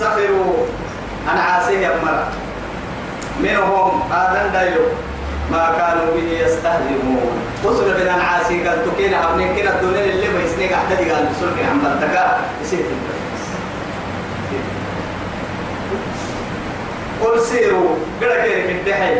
سخروا. 0.00 0.66
أنا 1.32 1.40
عاسيه 1.40 1.88
مرة. 1.88 2.28
منهم 3.40 4.12
آذن 4.12 4.52
دايلو 4.52 4.84
ما 5.50 5.74
كانوا 5.78 6.14
به 6.14 6.28
يستهزئون. 6.44 7.42
وصل 7.64 7.94
بنا 7.94 8.12
عاسي 8.12 8.68
قال 8.68 8.78
تكينا 8.86 9.30
أبنين 9.30 9.56
كنا 9.56 9.70
الدنيا 9.70 10.04
اللي 10.04 10.28
ما 10.28 10.40
يسنيك 10.44 10.72
أحدد 10.72 10.96
قال 10.96 11.28
سلك 11.40 11.64
عم 11.70 11.78
بلتكا 11.78 12.38
يصير 12.62 12.84
قل 17.24 17.40
سيروا. 17.40 17.96
قد 18.20 18.28
كيرك 18.28 18.70
الدحي. 18.70 19.14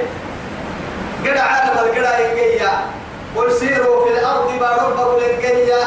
قد 1.25 1.37
عالم 1.37 1.79
القرى 1.79 2.25
ينقيا 2.25 2.73
قل 3.37 3.53
سيروا 3.53 4.05
في 4.05 4.19
الأرض 4.19 4.51
ما 4.61 4.71
ربكم 4.73 5.25
ينقيا 5.25 5.83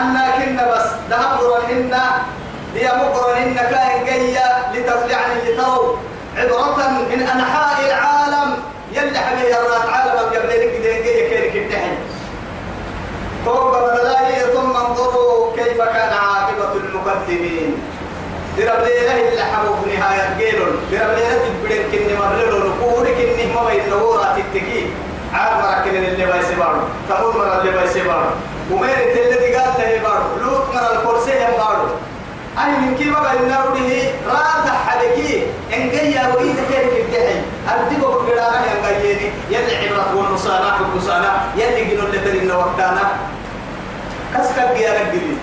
أنا 0.00 0.30
كنا 0.36 0.64
بس 0.72 0.86
ذهب 1.10 1.40
رهن 1.42 2.00
هي 2.78 2.88
مقرن 2.96 3.54
كائن 3.54 4.04
جيا 4.04 4.48
يعني 5.10 5.52
لتروا 5.52 5.96
عبرة 6.36 6.88
من 7.10 7.20
أنحاء 7.22 7.86
العالم. 7.86 8.50
يلي 8.92 9.18
حبيه 9.18 9.54
الرات 9.60 9.88
عالم 9.88 10.18
قبل 10.18 10.48
لك 10.48 10.80
جيا 10.82 11.28
كيرك 11.28 11.56
الدحي 11.56 11.90
فوق 13.44 13.78
بدلاي 13.78 14.40
ثم 14.54 14.76
انظروا 14.76 15.56
كيف 15.56 15.78
كان 15.82 16.12
عاقبة 16.12 16.72
المكذبين 16.72 17.82
درب 18.58 18.84
ليلة 18.84 19.28
اللي 19.28 19.42
حبوك 19.42 19.78
نهاية 19.86 20.36
قيلون 20.38 20.76
درب 20.92 21.10
ليلة 21.10 21.38
تبدين 21.44 21.82
كني 21.92 22.14
مبللون 22.14 22.72
وكوري 22.72 23.14
كني 23.14 23.52
ما 23.54 23.66
بين 23.70 23.90
نورات 23.90 24.38
التكي 24.38 24.86
عاد 25.32 25.52
مركن 25.62 25.96
اللي 25.96 26.26
بايسي 26.26 26.54
بارو 26.54 26.80
تقول 27.08 27.36
مرة 27.36 27.60
اللي 27.60 27.72
بايسي 27.72 28.02
بارو 28.02 28.30
ومير 28.70 28.98
التلتي 28.98 29.54
قال 29.54 29.72
له 29.78 30.02
بارو 30.02 30.24
لوط 30.42 30.74
مرة 30.74 30.92
الكرسي 30.92 31.32
هم 31.32 31.52
بارو. 31.58 31.88
أي 32.64 32.70
من 32.80 32.96
كيف 32.98 33.08
بين 33.18 33.48
نوره 33.48 33.90
راد 34.26 34.68
حدكي. 34.86 35.46
إن 35.74 35.90
جيا 35.90 36.22
وإذا 36.34 36.62
كان 36.70 36.88
كده 37.12 37.28
أردبه 37.72 38.08
بقدارة 38.08 38.60
يا 38.66 39.00
جيني 39.02 39.30
يلي 39.50 39.76
عبرة 39.76 40.14
والنصانا 40.16 40.76
والنصانا 40.80 41.42
يلي 41.56 41.84
جنون 41.84 42.06
اللي 42.06 42.18
ترين 42.18 42.50
وقتانا 42.52 43.02
كسكت 44.34 44.76
جيا 44.76 45.04
نجري 45.04 45.36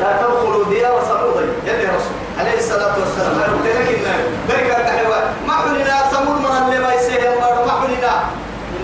لا 0.00 0.16
تدخلوا 0.22 0.64
ديار 0.70 0.92
وصمودا 0.98 1.46
يلي 1.66 1.84
رسول. 1.84 2.16
عليه 2.38 2.58
الصلاة 2.58 2.94
والسلام. 3.00 3.32
أنا 3.34 3.44
قلت 3.44 3.66
لك 3.66 3.88
إن 3.94 4.06
بركة 4.48 4.82
كحوة 4.82 5.18
ما 5.46 5.52
حلنا 5.54 6.10
سمود 6.12 6.40
من 6.40 6.46
اللي 6.66 6.78
ما 6.86 6.94
يسيه 6.94 7.32
الله 7.32 7.64
ما 7.66 7.72
حلنا 7.80 8.14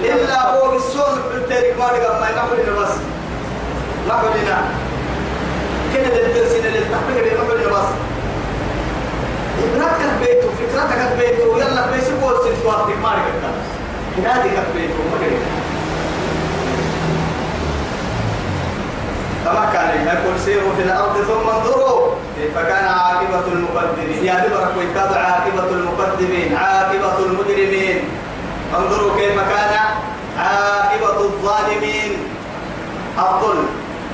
إلا 0.05 0.51
هو 0.51 0.71
بالسول 0.71 1.19
بالتاريخ 1.33 1.77
ما 1.79 1.85
نقام 1.85 2.21
ما 2.21 2.27
حلنا 2.27 2.81
بس. 2.81 2.95
ما 4.09 4.15
حلنا 4.15 4.59
كده 6.05 6.27
الدرسين 6.27 6.67
اللي 6.67 6.81
تحبيه 6.81 7.37
ما 7.39 7.45
حلنا 7.49 7.69
بس 7.73 7.89
إبراتك 9.65 10.11
بيته 10.21 10.49
فكرتك 10.59 11.17
بيته 11.19 11.59
يلا 11.59 11.91
بيسيب 11.91 12.23
وصل 12.23 12.53
تواتك 12.63 12.99
ما 13.03 13.11
نقام 13.11 13.57
هنادك 14.19 14.65
بيته 14.75 14.95
ما 15.11 15.17
نقام 15.21 15.67
كما 19.45 19.71
كان 19.73 20.07
يقول 20.07 20.41
سيروا 20.45 20.73
في 20.77 20.83
الأرض 20.83 21.17
ثم 21.17 21.49
انظروا 21.57 22.15
كيف 22.37 22.59
كان 22.59 22.85
عاقبة 22.85 23.47
المقدمين؟ 23.53 24.25
يا 24.25 24.47
دبرك 24.47 24.77
ويتابع 24.79 25.17
عاقبة 25.17 25.71
المقدمين 25.71 26.57
عاقبة 26.57 27.19
المجرمين. 27.19 27.99
انظروا 28.79 29.17
كيف 29.17 29.35
كان 29.35 29.79
عاقبة 30.39 31.21
الظالمين. 31.21 32.19
الظلم 33.19 33.67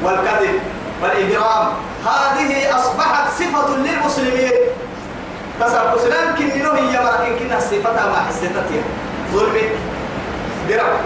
والكذب. 0.05 0.61
والإجرام. 1.03 1.67
هذه 2.07 2.77
أصبحت 2.77 3.33
صفة 3.39 3.77
للمسلمين. 3.77 4.53
كسر 5.61 5.95
مسلم 5.95 6.35
كننو 6.39 6.73
هي 6.73 7.01
مركن 7.05 7.39
كنا 7.39 7.61
صفتها 7.61 8.07
ما 8.13 8.19
حسيتها. 8.29 8.83
ظلم 9.33 9.57
درب 10.69 10.97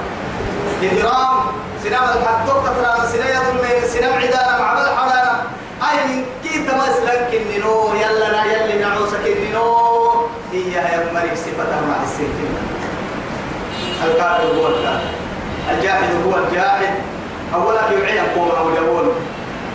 إجرام 0.82 1.36
سنام 1.84 2.02
الحدوك 2.02 2.64
ترى 2.76 3.08
سنام 3.12 3.28
يظلم 3.28 3.88
سنام 3.88 4.12
عدانا 4.12 4.58
مع 4.58 4.74
بالحرانا 4.74 5.42
أي 5.82 5.96
من 6.08 6.24
كي 6.42 6.58
تمسلك 6.58 7.28
كننو 7.30 7.94
يلا 7.94 8.30
نا 8.32 8.44
يلي 8.44 8.78
نعوسك 8.84 9.24
كننو 9.24 10.26
هي 10.52 10.72
يا 10.72 11.12
مريك 11.14 11.34
صفتها 11.34 11.80
مع 11.88 11.96
السكين 12.02 12.52
الكافر 14.04 14.44
هو 14.44 14.66
الكافر. 14.66 15.14
الجاحد 15.70 16.08
هو 16.26 16.34
الجاحد 16.36 16.94
أولا 17.54 17.90
يوعي 17.90 18.18
قوم 18.18 18.50
أو 18.50 18.70
يقول 18.70 19.12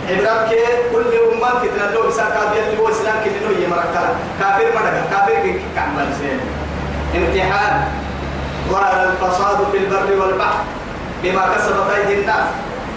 عبرك 0.08 0.50
كل 0.92 1.10
أمة 1.32 1.48
فتنة 1.48 1.90
لو 1.94 2.08
بساكا 2.08 2.52
بيلي 2.52 2.78
هو 2.78 2.88
إسلام 2.88 3.16
كننو 3.24 3.54
هي 3.58 3.66
مركا 3.66 4.16
كافر 4.40 4.66
مركا 4.74 5.02
كافر 5.10 5.34
كي 5.42 5.60
كعمل 5.76 6.06
سين 6.20 6.40
امتحان. 7.14 7.84
ظهر 8.70 9.08
الفساد 9.08 9.58
في 9.72 9.78
البر 9.78 10.22
والبحر 10.22 10.64
بما 11.22 11.42
كسبت 11.54 11.90
أيدي 11.96 12.20
الناس 12.20 12.46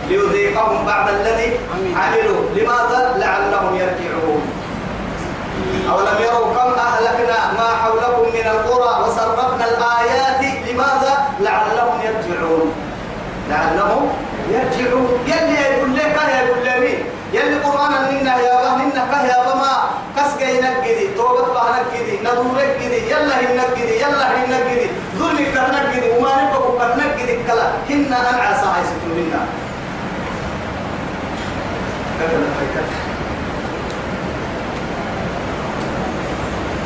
ليذيقهم 0.09 0.85
بعد 0.85 1.09
الذي 1.09 1.59
عملوا. 1.95 2.49
لماذا؟ 2.55 3.15
لعلهم 3.17 3.75
يرجعون 3.75 4.41
أولم 5.91 6.17
يروا 6.21 6.53
كم 6.53 6.79
أهلكنا 6.79 7.53
ما 7.57 7.67
حولكم 7.83 8.23
من 8.33 8.47
القرى 8.47 9.03
وصرفنا 9.03 9.65
الآيات 9.65 10.41
لماذا 10.69 11.27
لعلهم 11.39 11.99
يرجعون 12.05 12.73
لعلهم 13.49 14.09
يرجعون 14.49 15.19
يلي 15.27 15.61
يقول 15.61 15.95
لك 15.95 16.17
يقول 16.39 16.63
لي 16.63 16.79
مين 16.79 16.99
يلي 17.33 17.55
قرآن 17.55 17.91
منا 17.91 18.37
يا 18.37 18.55
به 18.61 18.75
منا 18.75 19.05
كه 19.11 19.25
يا 19.25 19.53
بما 19.53 19.75
نجدي 20.85 21.07
توبة 21.17 21.41
به 21.41 21.65
نجدي 21.81 22.19
ندورك 22.21 22.77
جدي 22.81 23.09
يلا 23.11 23.39
هي 23.39 23.57
نجدي 23.57 23.95
يلا 24.01 24.31
هي 24.31 24.47
نجدي 24.47 24.89
ظلمك 25.17 25.55
نجدي 25.73 26.09
وما 26.11 26.53
نبقى 26.53 26.97
نجدي 26.97 27.43
كلا. 27.47 27.67
هنا 27.89 28.29
أنعى 28.29 28.53
صاحي 28.61 28.83
ستون 28.83 29.11
منا 29.17 29.45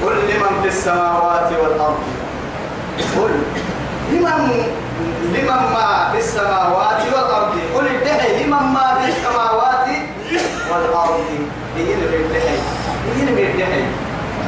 قل 0.03 0.15
لمن 0.15 0.61
في 0.61 0.67
السماوات 0.67 1.51
والأرض. 1.61 2.03
قل. 3.17 3.43
لمن 4.11 4.63
لمن 5.33 5.61
ما 5.73 6.09
في 6.11 6.17
السماوات 6.17 7.01
والأرض. 7.13 7.55
قل 7.75 7.87
الدحي 7.87 8.43
لمن 8.43 8.63
ما 8.73 8.97
في 9.01 9.09
السماوات 9.11 9.87
والأرض. 10.71 11.19
هي 11.77 11.93
اللي 11.93 12.38
هي 13.19 13.29
اللي 13.29 13.51
الدحي 13.51 13.83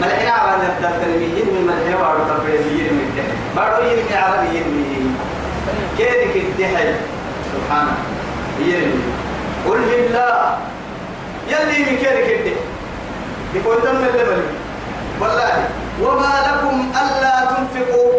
ملحنا 0.01 0.31
على 0.31 0.63
التلميذين 0.79 1.45
من 1.45 1.67
ملحنا 1.67 2.01
وعلى 2.01 2.19
التلميذين 2.19 2.93
من 2.93 3.03
الدحي 3.09 3.37
بعد 3.55 3.83
يلمي 3.83 4.15
عربي 4.15 4.57
يلمي 4.57 5.11
كيف 5.97 6.35
الدحي 6.35 6.93
سبحانه. 7.53 7.93
هي 8.59 8.75
اللي 8.75 9.03
قل 9.67 9.77
لله. 9.77 10.57
يلي 11.47 11.91
من 11.91 11.97
كيرك 11.97 12.39
الدحي 12.39 12.55
يقول 13.55 13.81
تم 13.83 13.89
اللي 13.89 14.43
والله. 15.21 15.69
وما 16.01 16.33
لكم 16.47 16.91
ألا 17.01 17.45
تنفقوا؟ 17.45 18.11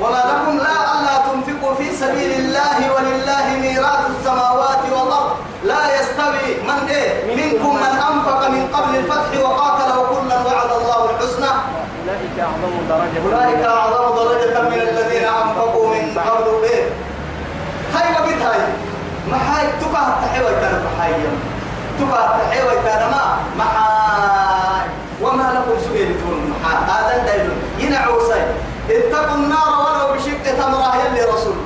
وما 0.00 0.22
لكم 0.30 0.56
لا 0.58 0.78
ألا 0.94 1.32
تنفقوا 1.32 1.74
في 1.74 1.96
سبيل 1.96 2.32
الله 2.32 2.94
ولله 2.94 3.46
ميراث 3.60 4.10
السماوات 4.18 4.82
والأرض. 4.92 5.36
لا 5.64 6.00
يستوي 6.00 6.62
من 6.68 6.88
إيه؟ 6.88 7.36
منكم 7.36 7.76
من 7.76 7.94
أنفق 8.10 8.48
من 8.48 8.68
قبل 8.72 8.96
الفتح 8.96 9.40
وقاتل 9.40 9.98
وكلا 9.98 10.36
وعد 10.46 10.70
الله 10.80 11.10
الحسنى 11.10 11.50
أولئك 11.98 12.38
أعظم 12.68 12.88
درجة. 12.88 13.24
أولئك 13.24 13.66
أعظم 13.66 14.14
درجة 14.16 14.62
من 14.62 14.80
الذين 14.80 15.24
أنفقوا 15.24 15.88
من 15.94 16.18
قبل. 16.18 16.64
إيه 16.64 16.84
هاي 17.94 18.12
وقت 18.12 18.42
هاي. 18.42 18.60
ما 19.30 19.36
هاي 19.36 19.66
تقع 19.80 20.08
تحيوي 20.24 20.50
كان 20.60 20.84
محايا 20.84 21.30
تقع 22.00 22.38
تحيوي 22.38 22.82
كان 22.84 23.10
ما؟ 23.10 23.38
محاي 23.58 24.86
وما 25.22 25.42
لكم 25.42 25.80
سبيل 25.84 26.14
تون 26.20 26.54
هذا 26.64 27.16
الدليل. 27.16 27.50
ينعوسي 27.78 28.42
اتقوا 28.90 29.34
النار 29.34 29.70
ولو 29.80 30.14
بشق 30.14 30.56
تمرة 30.58 30.94
يلي 30.96 31.22
رسول. 31.22 31.56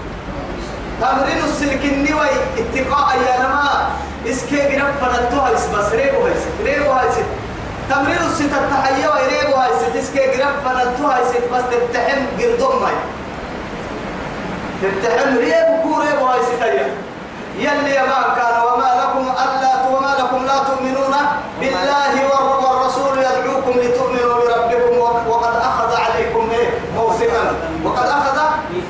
تمرين 1.01 1.45
السلك 1.45 1.85
النوي. 1.85 2.31
اتقاء 2.59 3.17
يا 3.17 3.43
نما. 3.43 3.91
اسكي 4.27 4.61
قرب 4.61 4.95
فنتوها 5.01 5.51
بس 5.53 5.93
ريبو 5.93 6.25
هاي 6.25 6.35
ست 6.35 6.65
ريبو 6.65 6.91
هاي 6.91 7.13
ست 7.13 7.25
تمرين 7.91 8.19
الستة 8.19 8.59
التحية 8.65 9.09
ويريبو 9.09 9.57
هاي 9.57 9.71
ست 9.81 9.97
فنتوها 10.65 11.25
ست 11.31 11.45
بس 11.55 11.63
تتحم 11.71 12.21
قردم 12.39 12.85
هاي. 12.85 12.97
تتحم 14.83 15.37
ريبو 15.39 15.75
كو 15.83 16.01
ريبو 16.01 16.25
هاي 16.27 16.41
ست 16.43 16.63
يلي 17.59 17.99
ما 18.11 18.21
كان 18.37 18.57
وما 18.67 18.91
لكم 19.01 19.25
ألا 19.43 19.73
وما 19.89 20.13
لكم 20.19 20.47
لا 20.47 20.59
تؤمنون 20.59 21.15
بالله 21.61 22.13
والرسول 22.63 23.19
يدعوكم 23.19 23.75
لتؤمنوا 23.81 24.35
بربكم 24.35 24.99
وقد 25.31 25.57
أخذ 25.57 25.91
عليكم 25.97 26.51
إيه؟ 26.51 26.69
موثقا 26.97 27.55
وقد 27.85 28.07
أخذ 28.07 28.39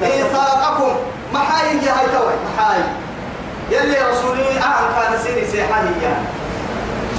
ميثاقكم. 0.02 0.92
محاي 1.34 1.66
يا 1.76 1.92
هاي 1.92 2.06
توي 2.06 2.34
محاي 2.46 2.80
يلي 3.70 3.96
رسولي 4.10 4.60
أعن 4.62 4.84
كان 4.96 5.18
سيني 5.24 5.46
سيحاني 5.50 5.90
يا. 6.02 6.14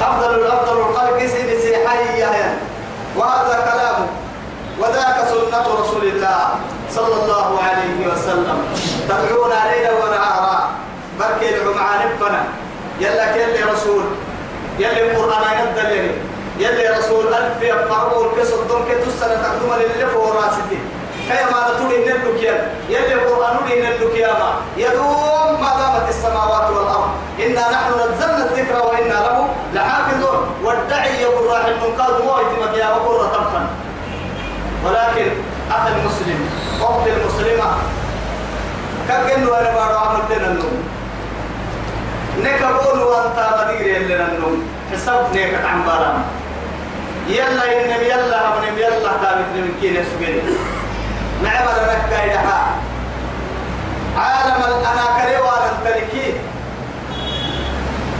أفضل 0.02 0.36
الأفضل 0.36 0.78
الخلق 0.80 1.18
سيني 1.20 1.62
سيحاني 1.62 2.20
يا. 2.20 2.58
وهذا 3.18 3.56
كلامه. 3.72 4.08
وذاك 4.84 5.18
سنة 5.32 5.66
رسول 5.82 6.04
الله 6.04 6.40
صلى 6.92 7.16
الله 7.24 7.50
عليه 7.64 8.00
وسلم. 8.12 8.58
تدعونا 9.10 9.60
ليلا 9.72 9.92
ونهارا. 9.92 10.60
بركي 11.20 11.56
مع 11.76 11.88
نفنا 12.04 12.44
يلا 13.00 13.26
كل 13.34 13.56
رسول. 13.74 14.04
يلي 14.80 15.12
القرآن 15.12 15.44
يدل 15.60 16.12
يلي 16.60 16.88
رسول 16.98 17.34
ألف 17.34 17.62
يفرقوا 17.62 18.26
الكسر 18.26 18.64
دون 18.70 18.82
كتسنة 18.90 19.36
تقدم 19.44 19.74
للي 19.80 20.06
فوق 20.14 20.36
راستي 20.36 20.78
كي 21.28 21.44
ما 21.52 21.60
نتولي 21.70 21.98
نلوكيا 22.06 22.56
يلي 22.90 23.14
القرآن 23.14 23.56
نلوكيا 23.68 24.28
ما. 24.28 24.52
يدوم 24.78 25.62
ما 25.62 25.72
دامت 25.80 26.10
السماوات 26.10 26.68
والأرض. 26.70 27.10
إنا 27.40 27.64
نحن 27.72 27.92
نزلنا 27.94 28.43
ولكن 34.86 35.32
أخي 35.72 35.90
المسلم 35.96 36.50
أخت 36.82 37.08
المسلمة 37.08 37.66
كأنه 39.08 39.60
أنا 39.60 39.72
بارو 39.76 39.98
عمل 39.98 40.22
بين 40.30 40.44
النوم 40.46 40.84
نكبون 42.44 43.00
وأنت 43.02 43.38
بدير 43.60 43.98
اللي 43.98 44.16
النوم 44.16 44.68
حساب 44.94 45.28
نيكت 45.34 45.66
عن 45.66 45.84
بارام 45.84 46.24
يلا 47.28 47.64
إنم 47.82 48.02
يلا 48.04 48.48
ابن 48.58 48.78
يلا 48.78 49.12
تابت 49.22 49.46
من 49.56 49.78
كين 49.82 49.94
سجن 50.04 50.42
نعم 51.44 51.66
لك 51.66 52.02
كايدها 52.10 52.68
عالم 54.18 54.64
أنا 54.64 55.24
كريوانا 55.24 55.72
تلكي 55.86 56.34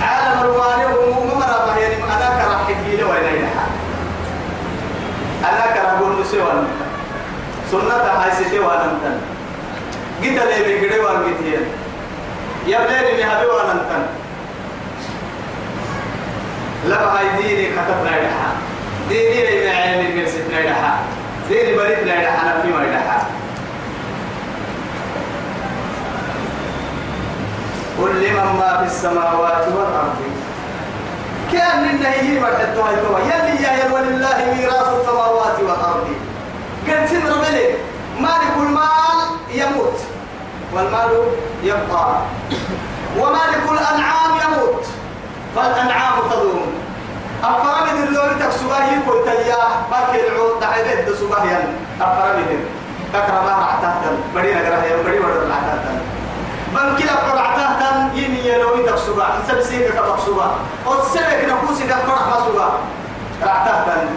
عالم 0.02 0.42
الواني 0.42 0.86
وممرا 0.86 1.66
بهيني. 1.66 2.04
أنا 2.04 2.30
كرحكي 2.44 2.74
وين 5.44 5.50
يدها 5.50 5.50
أنا 5.50 5.74
كرهون 5.74 6.22
نسوان 6.22 6.68
سنة 7.72 7.94
هاي 7.94 8.32
ستي 8.32 8.60
وانتن 8.60 9.18
جيت 10.22 10.40
لي 10.44 10.64
بيجري 10.64 11.00
وان 11.00 11.24
جيتين 11.26 11.62
يا 12.68 12.78
بلادي 12.78 13.24
مهبي 13.24 13.46
وانتن 13.46 14.04
لا 16.88 16.98
هاي 17.18 17.26
ديني 17.42 17.66
كتب 17.68 18.04
نايدها 18.06 18.52
ديني 19.10 19.42
لي 19.48 19.68
معاني 19.68 20.28
ست 20.28 20.52
نايدها 20.52 21.00
ديني 21.50 21.76
بريد 21.78 22.08
نايدها 22.08 22.42
أنا 22.42 22.62
في 22.62 22.68
ما 22.68 22.84
يدها 22.84 23.28
قل 28.02 28.10
لمن 28.24 28.60
ما 28.60 28.78
في 28.78 28.86
السماوات 28.86 29.68
والأرض؟ 29.68 30.43
كان 31.54 31.82
من 31.84 32.02
نهيه 32.02 32.40
مرحتها 32.40 32.92
يتوى 32.92 33.22
يلي 33.22 33.64
يا 33.64 33.92
ولله 33.94 34.38
ميراث 34.58 34.88
السماوات 35.00 35.60
والأرض. 35.60 36.08
قلت 36.88 37.12
ربلي 37.14 37.68
مالك 38.20 38.54
المال 38.58 39.28
يموت 39.52 40.00
والمال 40.74 41.12
يبقى. 41.64 42.16
ومالك 43.20 43.64
الأنعام 43.72 44.32
يموت 44.46 44.86
فالأنعام 45.56 46.14
تدوم. 46.32 46.74
أفرمد 47.44 48.08
اللي 48.08 48.46
تكسبه 48.46 48.86
قلت 49.08 49.28
يا 49.28 49.64
باكي 49.92 50.28
العود 50.28 50.60
دحيدة 50.60 51.02
تسبه 51.12 51.44
ين 51.44 51.66
أفرمد 52.02 52.60
ككرما 53.14 53.52
رعتها 53.52 54.02
بدينا 54.36 54.60
قرأها 54.60 55.04
بدي 55.04 55.20
بدر 55.20 55.50
رعتها 55.50 56.02
من 56.74 56.96
كلا 56.98 57.16
قرعتها 57.16 58.10
يمي 58.16 58.40
يلوي 58.40 58.84
تكسبه 58.84 59.24
حسب 59.24 59.62
سيك 59.62 59.88
تكسبه 59.88 60.52
والسبك 60.86 61.46
نفوسي 61.50 61.84
كفرح 61.84 62.22
مسوبه 62.28 62.68
رعتها 63.44 64.08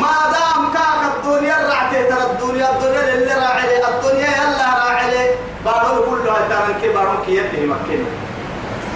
ما 0.00 0.16
دام 0.32 0.72
كاك 0.72 1.02
الدنيا 1.16 1.56
رعتي 1.68 2.04
ترى 2.04 2.22
الدنيا 2.30 2.70
الدنيا 2.70 3.14
اللي 3.14 3.34
راعي 3.34 3.88
الدنيا 3.88 4.28
يلا 4.28 4.68
راعي 4.84 5.30
بارون 5.64 5.98
كلها 6.10 6.36
ترى 6.48 6.74
كي 6.80 6.88
بارون 6.88 7.16
كي 7.26 7.36
يده 7.36 7.74
مكين. 7.74 8.06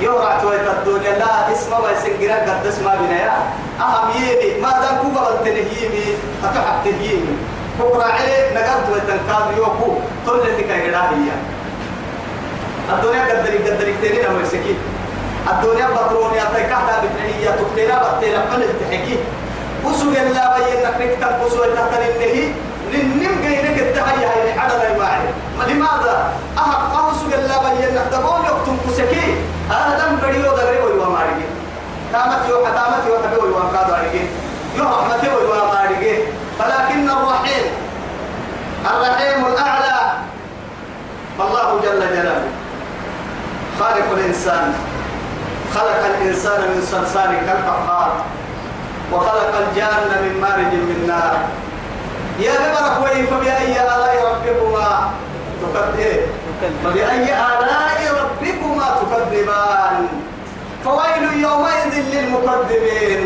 يورع 0.01 0.39
تويت 0.39 0.61
الدنيا. 0.61 1.19
لا 1.19 1.53
اسمه 1.53 1.81
ويسنجرا 1.81 2.35
قد 2.35 2.67
اسمه 2.67 2.95
بنايا 2.95 3.33
أهم 3.81 4.11
يمي 4.17 4.61
ما 4.61 4.71
دام 4.71 4.97
كوبا 5.03 5.29
التنهيمي 5.29 6.17
أتحب 6.45 6.85
تهيمي 6.85 7.37
بكرة 7.81 8.05
عليه 8.05 8.55
نقرت 8.55 8.89
ويتنكاد 8.93 9.57
يوكو. 9.57 9.99
تولتك 10.27 10.69
يا 10.69 11.03
الدنيا 12.91 13.23
قدري 13.31 13.59
قدري 13.59 13.93
كتيرين 13.99 14.27
أمر 14.27 14.45
سكين 14.45 14.79
الدنيا 15.51 15.87
بطرون 15.87 16.35
يا 16.35 16.45
تكحتا 16.45 16.95
بتنهي 17.03 17.45
تكتيرا 17.59 17.97
بطيرا 18.03 18.39
من 18.51 18.63
التحكي. 18.63 19.19
وسوق 19.85 20.15
الله 20.15 20.47
بينك 20.57 20.95
نكتب 21.01 21.43
وسوق 21.43 21.67
تحتل 21.75 22.03
النهي. 22.11 22.53
لنم 22.93 23.35
جينك 23.43 23.79
التهيا 23.79 24.29
هاي 24.29 24.59
عدد 24.59 24.81
الماعي 24.91 25.27
لماذا؟ 25.69 26.33
أهم 26.59 26.83
أهو 26.97 27.11
سوق 27.21 27.33
الله 27.35 27.59
بينك 27.67 28.07
دبون 28.13 28.41
يكتم 28.47 28.77
كسكي. 28.87 29.27
هذا 29.71 29.93
دم 29.99 30.17
بديو 30.23 30.43
دغري 30.43 30.79
ويوا 30.79 31.07
مارجي 31.07 31.47
تامت 32.13 32.49
يو 32.49 32.67
حتامت 32.67 33.03
يو 33.07 33.15
حبي 33.23 33.37
ويوا 33.43 33.61
قادو 33.75 33.93
عليك 33.95 34.15
يو 34.77 34.85
رحمتي 34.85 35.29
ويوا 35.29 35.67
مارجي 35.75 36.15
ولكن 36.61 37.11
الرحيم 37.11 37.65
الرحيم 38.87 39.47
الأعلى. 39.47 39.99
فالله 41.39 41.81
جل 41.83 42.01
جلاله. 42.01 42.62
خالق 43.81 44.09
الإنسان. 44.13 44.75
خلق 45.75 46.03
الإنسان 46.07 46.61
من 46.61 46.81
صلصال 46.93 47.31
كالفخار. 47.47 48.13
وخلق 49.13 49.53
الجان 49.69 50.09
من 50.23 50.41
مارج 50.41 50.73
من 50.89 51.05
نار. 51.07 51.35
يا 52.41 52.53
ببرك 52.53 52.97
وي 53.05 53.27
فبأي 53.27 53.73
آلاء 53.73 54.15
ربكما 54.31 55.11
تكذب 55.63 56.21
فبأي 56.85 57.25
آلاء 57.25 58.01
ربكما 58.23 58.87
تكذبان؟ 59.01 60.09
فويل 60.85 61.25
يومئذ 61.43 61.95
للمكذبين. 62.13 63.23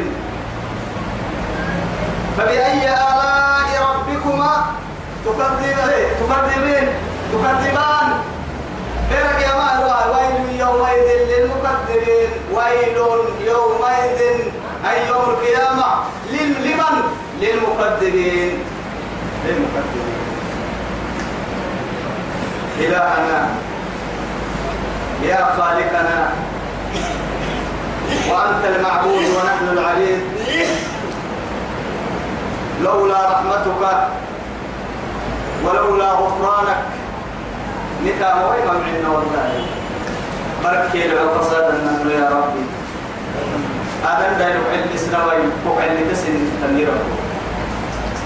فبأي 2.39 2.83
آلاء 2.89 3.71
ربكما 3.91 4.53
تكذبين 5.25 5.77
تكذبين 6.21 6.89
تكذبان 7.33 8.09
إرق 9.13 9.39
يا 9.41 9.55
مهر 9.55 9.85
ويل 10.13 10.61
يومئذ 10.61 11.09
للمكذبين 11.31 12.31
ويل 12.67 12.97
يومئذ 13.47 14.21
أي 14.91 15.09
يوم 15.09 15.25
القيامة؟ 15.31 15.87
لمن؟ 16.33 17.03
للمكذبين 17.41 18.59
للمكذبين 19.45 20.17
إلهنا. 22.81 23.49
يا 25.23 25.45
خالقنا. 25.57 26.33
وأنت 28.31 28.65
المعبود 28.77 29.25
ونحن 29.37 29.69
العبيد 29.73 30.21
لولا 32.83 33.31
رحمتك 33.31 34.09
ولولا 35.65 36.11
غفرانك 36.13 36.83
نتا 38.05 38.35
وين 38.35 38.69
عنا 38.69 39.09
والله 39.09 39.67
بركي 40.65 41.09
له 41.09 41.41
فساد 41.41 41.75
النمل 41.75 42.11
يا 42.11 42.29
ربي. 42.31 42.65
هذا 44.05 44.39
داير 44.39 44.61
علم 44.73 44.91
سنوي 44.97 45.43
فوق 45.65 45.79
علم 45.83 46.11
تسن 46.13 46.37
تنيره 46.63 46.99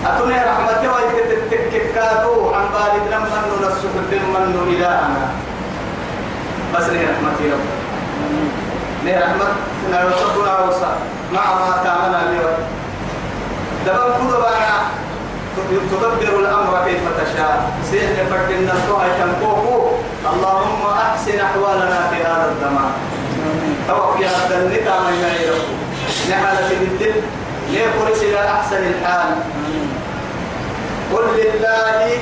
أتوني 0.06 0.34
رحمتي 0.34 0.88
ويتتككاتو 0.88 2.54
عن 2.54 2.66
بالد 2.72 3.04
لمن 3.12 3.32
نسف 3.62 3.94
من 3.96 4.54
إلهنا. 4.68 5.28
بس 6.75 6.87
لي 6.88 7.04
رحمتي 7.04 7.52
رب. 7.52 7.66
لي 9.04 9.12
رحمت 9.16 9.52
نرسلنا 9.92 10.58
وصا 10.58 10.92
مع 11.32 11.54
ما 11.54 11.82
تعملنا 11.84 12.22
اليوم 12.22 12.58
دبل 13.87 14.12
كذبانا 14.18 14.76
تدبر 15.90 16.38
الأمر 16.38 16.84
كيف 16.87 17.02
تشاء. 17.18 17.72
سيحن 17.90 18.16
فردنا 18.30 18.72
الطوحة 18.72 19.08
تنقوه 19.18 19.90
اللهم 20.20 20.82
أحسن 20.86 21.40
أحوالنا 21.40 22.10
في 22.10 22.16
هذا 22.22 22.52
الزمان. 22.52 22.92
توقي 23.88 24.24
هذا 24.26 24.56
النتا 24.62 25.00
من 25.00 25.14
يعيره 25.24 25.64
نحالة 26.30 26.68
بالدل 26.80 27.22
ليقرس 27.70 28.22
إلى 28.22 28.40
أحسن 28.48 28.82
الحال؟ 28.92 29.30
قل 31.12 31.24
لله 31.40 32.18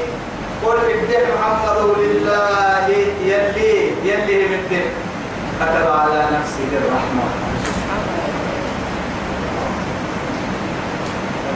قل 0.67 0.79
ابدع 0.95 1.21
محمد 1.35 1.79
لله 1.99 2.89
يلي 3.25 3.75
يلي 4.05 4.39
بالدل 4.49 4.87
كتب 5.61 5.87
على 5.91 6.21
نفسه 6.39 6.69
الرحمة. 6.73 7.27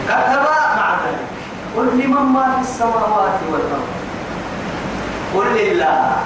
كتب 0.09 0.45
مع 0.77 0.89
ذلك. 1.07 1.27
قل 1.77 1.87
لمن 1.87 2.27
ما 2.35 2.55
في 2.55 2.61
السماوات 2.61 3.39
والأرض. 3.53 4.02
قل 5.35 5.47
لله. 5.57 6.17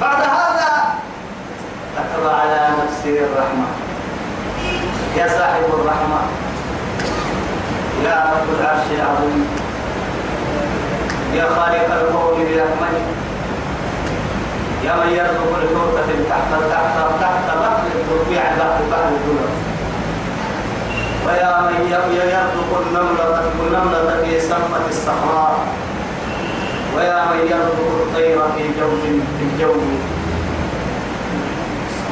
بعد 0.00 0.20
هذا 0.22 0.70
كتب 1.96 2.24
على 2.28 2.68
نفسه 2.80 3.14
الرحمة. 3.26 3.68
يا 5.16 5.28
صاحب 5.28 5.64
الرحمة. 5.64 6.20
يا 8.04 8.16
رب 8.32 8.48
العرش 8.60 8.86
العظيم. 8.90 9.46
يا 11.34 11.44
خالق 11.44 11.88
الكون 12.00 12.36
برحمتك 12.44 13.08
يا 14.84 14.92
من 14.96 15.10
يرزق 15.12 15.50
الحوت 15.62 15.96
في 16.06 16.14
تحت 16.30 16.50
تحت 16.70 16.96
تحت 17.20 17.46
بحر 17.60 17.84
الربيع 17.94 18.42
بحر 18.42 18.80
بحر 18.90 19.08
الدنيا. 19.18 19.50
ويا 21.26 21.52
من 21.60 21.80
يرزق 21.90 22.70
النملة 22.86 23.42
النملة 23.60 24.22
في 24.24 24.40
سمة 24.40 24.84
الصحراء 24.88 25.58
ويا 26.98 27.24
من 27.30 27.40
يرزق 27.50 27.78
الطير 28.02 28.38
في 28.56 28.62
جو 28.80 28.90
في 29.38 29.44
الجو. 29.44 29.74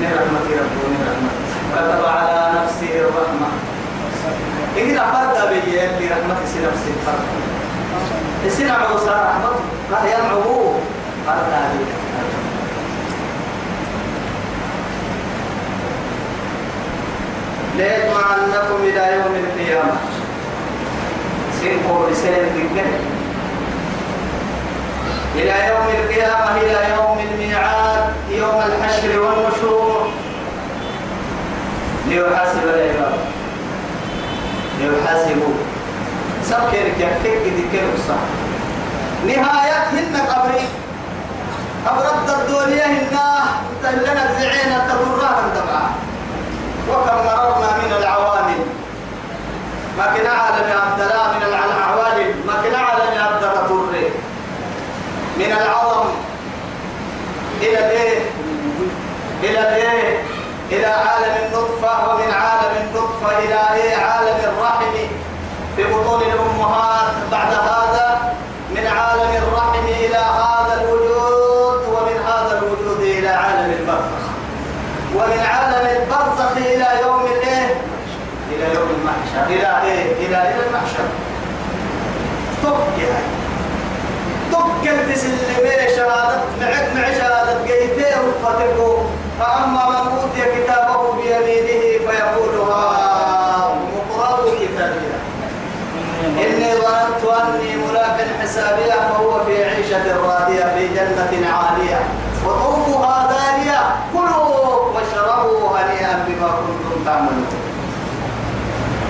من 0.01 0.11
رحمة 0.15 0.47
ربه 0.61 0.83
من 0.93 1.01
رحمة. 1.11 1.33
كتب 1.75 2.03
على 2.07 2.39
نفسه 2.59 2.93
الرحمة. 3.01 3.49
إذا 4.77 5.05
فرد 5.13 5.49
بي 5.49 5.59
اللي 5.59 6.07
رحمة 6.09 6.35
نفسه 6.35 6.93
فرد 7.07 7.27
يصير 8.47 8.71
عوسى 8.73 9.11
رحمته 9.11 9.65
لا 9.91 10.01
ينعو 10.15 10.75
فرد 11.27 11.49
هذه 11.53 11.87
ليجمعنكم 17.77 18.79
إلى 18.83 19.17
يوم 19.17 19.35
القيامة. 19.45 19.97
سنكم 21.61 22.03
رسالة 22.11 22.49
ذكر 22.57 23.16
إلى 25.37 25.69
يوم 25.69 25.87
القيامة 25.89 26.57
إلى 26.57 26.95
يوم 26.97 27.19
الميعاد 27.19 28.05
يوم 28.31 28.63
الحشر 28.63 29.21
والنشور. 29.21 30.09
ليحاسب 32.09 32.63
العباد. 32.65 33.19
ليحاسبوا 34.81 35.55
سبكيرك 36.45 36.95
يحكيك 36.99 37.43
ذكر 37.59 37.85
الصح 37.95 38.23
نهايتهن 39.27 40.17
قبري. 40.17 40.69
قبرت 41.87 42.29
الدنيا 42.39 42.87
هنا 42.87 43.45
تهلنا 43.83 44.31
الزعين 44.31 44.73
تضرها 44.89 45.43
دمعا 45.55 45.89
وكم 46.89 47.17
مررنا 47.27 47.71
من 47.83 47.93
العوامل. 47.99 48.61
ما 49.99 50.07
كنا 50.07 50.31
عالم 50.31 50.73
عبد 50.81 51.01
من 51.37 51.43
العوالم 51.43 52.35
ما 52.47 52.53
كنا 52.63 52.79
عالم 52.79 53.25
عبد 53.25 53.45
الرطور 53.45 53.87
من 55.39 55.53
العظم 55.53 56.09
إلى 57.77 57.87
الايه 57.87 58.21
إلى 59.43 59.59
الايه 59.59 60.23
إلى 60.73 60.87
عالم 60.87 61.35
النطفة 61.47 62.09
ومن 62.09 62.31
عالم 62.33 62.73
النطفة 62.81 63.39
إلى 63.39 63.59
إيه؟ 63.75 63.97
عالم 63.97 64.37
الرحم 64.45 64.93
في 65.77 65.85
بطون 65.85 66.23
الأمهات. 66.23 67.13
بعد 67.33 67.53
هذا 67.53 68.35
من 68.71 68.87
عالم 68.87 69.31
الرحم 69.43 69.85
إلى 69.85 70.17
هذا 70.17 70.81
الوجود 70.81 71.81
ومن 71.89 72.17
هذا 72.27 72.59
الوجود 72.59 73.01
إلى 73.01 73.29
عالم 73.29 73.73
البرزخ. 73.81 74.25
ومن 75.15 75.41
عالم 75.41 75.87
البرزخ 75.97 76.57
إلى 76.57 76.87
يوم 77.03 77.27
الإيه؟ 77.27 77.75
إلى 78.53 78.75
يوم 78.75 78.89
المحشر. 79.01 79.47
إلى 79.47 79.83
إيه؟ 79.85 80.27
إلى 80.27 80.37
إلى 80.37 80.67
المحشر. 80.67 81.07
طب 82.65 82.77
يعني 82.99 83.37
تكل 84.53 85.15
تسلمي 85.15 85.97
شهادة. 85.97 86.41
معك 86.61 86.89
مع 86.95 87.05
شهادة. 87.19 87.46
فتقو 88.47 88.97
فأما 89.41 89.85
من 89.91 90.19
أوتي 90.19 90.43
كتابه 90.63 91.13
بيمينه 91.13 91.83
فيقول 92.07 92.71
ها 92.71 93.75
مقرأ 93.97 94.51
كتابيا 94.61 95.17
إني 96.45 96.71
ظننت 96.75 97.23
أني 97.41 97.77
ملاق 97.77 98.19
حسابيا 98.43 98.95
فهو 98.95 99.45
في 99.45 99.65
عيشة 99.65 100.17
راضية 100.17 100.65
في 100.75 100.89
جنة 100.89 101.49
عالية. 101.57 102.01
وطوفها 102.47 103.29
دانية 103.33 103.81
كلوا 104.13 104.77
واشربوا 104.95 105.79
هنيئا 105.79 106.25
بما 106.29 106.49
كنتم 106.49 107.05
تعملون. 107.05 107.47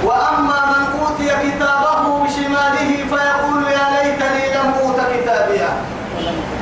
وأما 0.05 0.59
من 0.66 1.00
أوتي 1.00 1.28
كتابه 1.28 2.25
بشماله 2.25 2.90
فيقول 3.11 3.62
يا 3.73 3.85
ليتني 4.02 4.55
لم 4.55 4.73
أوت 4.83 4.97
كتابيا 5.14 5.69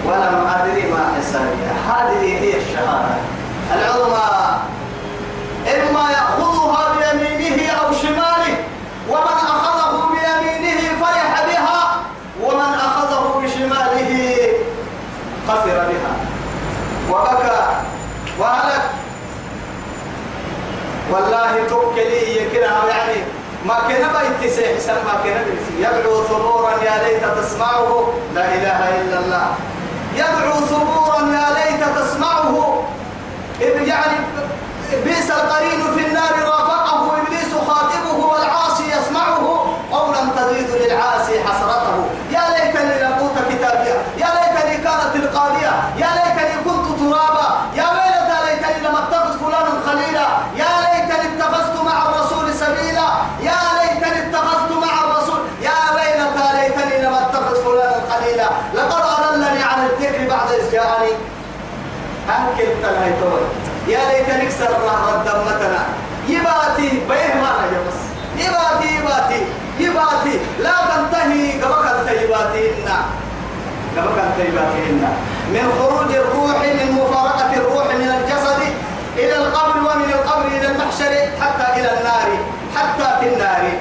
ولم 0.06 0.46
أدري 0.56 0.92
ما 0.92 1.14
حسابيا 1.18 1.72
هذه 1.88 2.38
هي 2.38 2.56
الشهادة. 2.56 3.14
العظمى 3.74 4.60
إما 5.74 6.10
يأخذها 6.10 6.82
بيمينه 6.92 7.72
أو 7.72 7.92
شماله 7.92 8.56
ومن 9.08 9.38
أخذه 9.54 10.08
بيمينه 10.10 11.00
فرح 11.00 11.46
بها 11.46 11.96
ومن 12.42 12.74
أخذه 12.74 13.40
بشماله 13.42 14.36
خسر 15.48 15.78
بها. 15.88 16.14
وبكى 17.10 17.66
وهلك. 18.38 18.82
والله 21.12 21.68
توكلي 21.68 22.36
يكنا 22.36 22.84
يعني 22.88 23.16
ما 23.66 23.74
كان 23.88 24.08
بيت 24.40 24.52
سيحسن 24.52 24.94
ما 24.94 25.14
كان 25.24 25.44
بيت 25.44 26.04
ثبورا 26.28 26.70
يا 26.70 27.02
ليت 27.04 27.24
تسمعه. 27.38 28.12
لا 28.34 28.54
إله 28.54 29.00
إلا 29.00 29.18
الله. 29.18 29.46
يدعو 30.14 30.60
ثبورا 30.66 31.20
يا 31.20 31.46
ليت 31.54 31.98
تسمعه. 31.98 32.82
يعني 33.60 34.16
بئس 35.04 35.30
القرين 35.30 35.80
في 35.96 36.06
النار 36.06 36.32
رافقه 36.42 36.63
إذ 60.56 60.72
جاءني 60.72 61.12
أنكل 62.28 62.68
تنهيتون 62.82 63.40
يا 63.88 63.98
ليتني 64.08 64.42
أكسر 64.46 64.68
الله 64.76 65.22
دمتنا 65.26 65.82
يباتي 66.28 66.88
بيه 67.08 67.34
ما 67.40 67.52
بس 67.86 68.00
يباتي 68.38 68.94
يباتي 68.96 69.40
يباتي. 69.80 70.38
لا 70.62 70.74
تنتهي 70.90 71.60
قبك 71.62 71.86
التيباتين 71.90 72.88
قبك 73.96 74.18
التيباتين 74.18 75.04
من 75.52 75.72
خروج 75.78 76.14
الروح 76.14 76.56
من 76.60 76.92
مفارقة 76.92 77.52
الروح 77.56 77.86
من 77.94 78.08
الجسد 78.08 78.62
إلى 79.16 79.36
القبر 79.36 79.78
ومن 79.78 80.10
القبر 80.12 80.46
إلى 80.46 80.66
المحشر 80.66 81.12
حتى 81.40 81.80
إلى 81.80 81.90
النار 81.98 82.28
حتى 82.76 83.20
في 83.20 83.34
النار. 83.34 83.72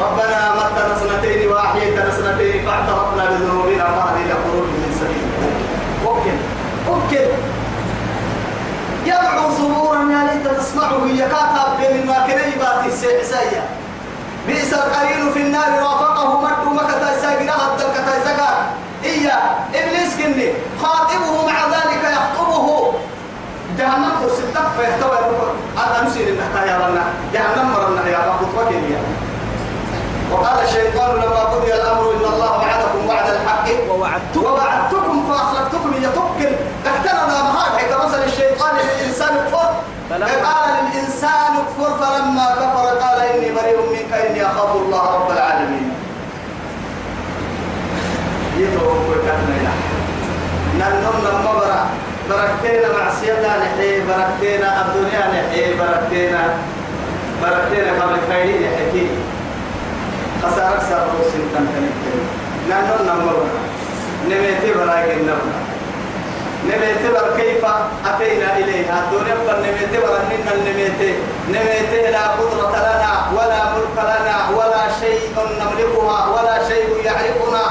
ربنا 0.00 0.54
متنا 0.54 0.94
سنتين 1.00 1.48
وأحييتنا 1.48 2.10
سنتين 2.10 2.66
فاعترفنا 2.66 3.24
بذنوبنا 3.30 3.84
فهل 3.84 4.16
إلى 4.24 4.34
خروج 4.44 4.64
من 4.64 4.96
سبيل 5.00 5.26
وكل 6.06 6.38
وكل 6.90 7.26
يدعو 9.22 9.50
صبورا 9.58 10.02
يا 10.12 10.20
ليت 10.28 10.58
تسمعه 10.58 11.06
يكاتب 11.06 11.68
بين 11.80 12.06
ما 12.06 12.26
كان 12.26 12.52
يباتي 12.52 12.90
سيئة 13.22 13.62
بئس 14.46 14.74
القرين 14.74 15.32
في 15.32 15.40
النار 15.42 15.70
رافقه 15.82 16.40
مد 16.40 16.74
مكتا 16.74 17.20
ساقنا 17.22 17.52
هدى 17.52 17.84
الكتا 17.86 18.24
زكا. 18.24 18.50
إيا 19.04 19.38
إبليس 19.74 20.16
كني 20.18 20.52
خاطبه 20.82 21.46
مع 21.46 21.66
ذلك 21.66 22.02
يخطبه. 22.16 22.92
جهنم 23.78 24.12
قرصتك 24.22 24.66
فيحتوى 24.76 25.18
أنا 25.78 26.08
نسير 26.08 26.28
النحتا 26.28 26.66
يا 26.70 26.76
رنا 26.76 27.04
جهنم 27.32 27.70
مرنا 27.72 28.08
يا 28.08 28.18
رب 28.18 28.36
خطبك 28.38 28.72
وقال 30.32 30.64
الشيطان 30.64 31.16
لما 31.16 31.40
قضي 31.40 31.74
الأمر 31.74 32.10
إن 32.10 32.24
الله 32.34 32.52
وعدكم 32.58 33.08
وعد 33.08 33.30
الحق. 33.30 33.66
ووعدتكم. 33.90 34.44
ووعدتكم 34.44 35.24
فأخلفتكم 35.28 35.92
يتوكل 35.96 36.52
تحتنا 36.84 37.26
مهار 37.26 37.78
حيث 37.78 37.92
مثل 38.04 38.24
الشيطان. 38.24 38.51
فلما- 40.10 40.26
قال 40.48 40.70
للإنسان 40.84 41.52
كفر 41.78 41.90
فلما 42.00 42.46
كفر 42.60 42.86
قال 43.04 43.20
إني 43.20 43.48
بريء 43.56 43.78
منك 43.92 44.12
إني 44.12 44.46
أخاف 44.46 44.76
الله 44.76 45.02
رب 45.14 45.30
العالمين. 45.30 45.92
كتنا 48.56 49.54
إلى 49.58 49.72
ننم 50.78 51.16
لما 51.26 51.52
برا 51.52 51.80
بركتنا 52.30 52.88
معصيتنا 52.98 53.52
نحي 53.58 54.00
بركتنا 54.08 54.68
الدنيا 54.86 55.22
نحي 55.34 55.64
بركتنا 55.78 56.42
بركتنا 57.42 58.02
قبل 58.02 58.16
خيري 58.28 58.58
نحكي. 58.66 59.06
خسارك 60.42 60.80
سابق 60.88 61.12
سنتم 61.32 61.66
تنكتنا 61.72 62.80
ننم 62.80 63.06
لما 63.06 63.24
برا 63.32 63.46
نميتي 64.28 64.72
براك 64.78 65.10
النبنا 65.10 65.61
نميتبر 66.70 67.36
كيف 67.36 67.64
أتينا 68.10 68.48
إليها؟ 68.58 68.94
الدنيا 69.02 69.36
فالنميتبر 69.46 70.12
أننا 70.20 70.52
النميت 70.58 71.00
نميت 71.48 71.92
لا 72.14 72.24
قدرة 72.38 72.74
لنا 72.86 73.12
ولا 73.36 73.60
ملك 73.74 73.96
لنا 74.10 74.36
ولا 74.56 74.82
شيء 75.00 75.20
نملكها 75.60 76.18
ولا 76.34 76.68
شيء 76.68 76.88
يعرفنا. 77.04 77.64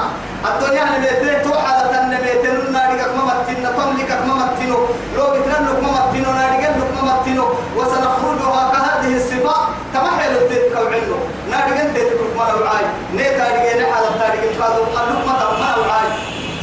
الدنيا 0.48 0.84
نميت 0.84 1.44
توحد 1.44 1.94
النميت 2.02 2.44
نارك 2.74 3.00
ممتن 3.16 3.64
تملكك 3.76 4.20
ممتن. 4.28 4.72
لو 5.16 5.26
بتنلك 5.34 5.78
ممتن 5.82 6.24
نارك 6.38 6.64
ممتن. 6.78 7.38
وسنخرجها 7.76 8.62
كهذه 8.72 9.16
الصفات 9.16 9.64
كما 9.94 10.10
حيل 10.18 10.36
الدين 10.36 10.64
كوعنه 10.74 11.18
نارك 11.50 11.76
انت 11.84 11.96
ما 12.36 12.44
نوعاي 12.52 12.84
نيتا 13.14 13.44
رجعنا 13.54 13.86
على 13.94 14.08
التاريخ 14.08 14.44
قالوا 14.60 14.86
قالوا 14.94 15.20
ما 15.26 15.74
نوعاي 15.76 16.08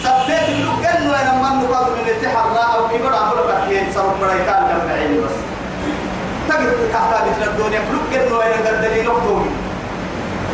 سبيت 0.04 0.48
لك 0.66 0.86
انه 0.86 1.12
أنا 1.22 1.34
ما 1.42 1.50
نقاد 1.50 1.88
من 1.98 2.08
التحرى 2.14 2.64
أو 2.76 2.79
كبر 2.92 3.16
عمرو 3.16 3.44
بكين 3.48 3.94
صار 3.96 4.16
بريكان 4.22 4.64
لما 4.70 4.94
عيني 4.94 5.18
بس. 5.22 5.38
تجد 6.50 6.78
تحت 6.94 7.12
مثل 7.28 7.50
الدنيا. 7.52 7.80
لك 7.80 8.18
انه 8.20 8.36
أنا 8.44 8.70
قدري 8.70 9.02
نقطوي 9.02 9.50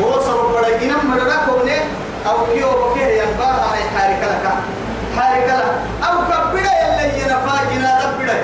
هو 0.02 0.20
صار 0.22 0.48
بريكين 0.54 0.94
مرنا 1.10 1.38
كونه 1.50 1.80
أو 2.28 2.38
كيو 2.54 2.70
بكيه 2.72 3.22
ينباها 3.22 3.74
هاي 3.74 3.84
حارك 3.96 4.22
لك. 4.24 4.46
حارك 5.18 5.48
لك. 5.50 5.66
أو 6.08 6.16
كبدا 6.30 6.72
يلي 6.82 7.22
ينفاجنا 7.22 8.02
دبدا 8.06 8.38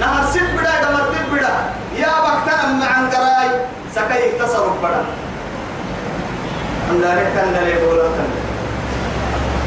نهر 0.00 0.24
سب 0.34 0.40
بدا 0.56 0.74
دمر 0.82 1.04
بدا 1.32 1.54
يا 1.98 2.12
بكتنا 2.24 2.72
مع 2.72 3.00
انقراي 3.00 3.50
سكاي 3.94 4.32
تصرف 4.38 4.78
بدا 4.82 5.04
عندنا 6.90 7.14
كان 7.34 7.52
لي 7.64 7.74
بولا 7.86 8.02
كان 8.02 8.30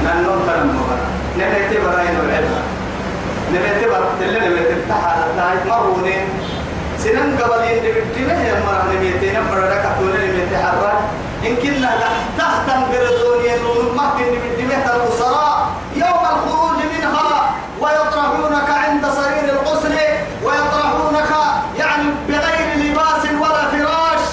نانون 0.04 0.40
كان 0.48 0.68
مبارا 0.68 1.08
نميتي 1.38 1.78
براين 1.84 2.16
العلم 2.20 2.56
نميتي 3.54 3.86
برا 3.86 4.10
تلي 4.20 4.40
نميتي 4.40 4.76
تحال 4.90 5.20
تاي 5.38 5.58
مرونين 5.70 6.28
سنن 7.00 7.38
قبل 7.42 7.64
يندبتي 7.70 8.22
ما 8.28 8.36
هي 8.44 8.54
مرة 8.66 8.86
نميتي 8.94 9.32
نمبر 9.38 9.58
لك 9.72 9.84
تقول 9.84 10.14
نميتي 10.14 10.58
حرا 10.58 10.94
إن 11.46 11.56
كنا 11.56 11.92
تحت 12.38 12.68
برزوني 12.92 13.50
نون 13.64 13.96
ما 13.96 14.10
كن 14.18 14.26
بدمية 14.44 14.86
الأسراء 14.96 15.68
يوم 15.96 16.24
الخروج 16.34 16.78
منها 16.94 17.56
ويطرحونك 17.82 18.70
عند 18.70 19.06
صرير 19.06 19.46
الغسل 19.54 19.96
ويطرحونك 20.44 21.32
يعني 21.80 22.04
بغير 22.30 22.70
لباس 22.78 23.24
ولا 23.42 23.64
فراش. 23.72 24.24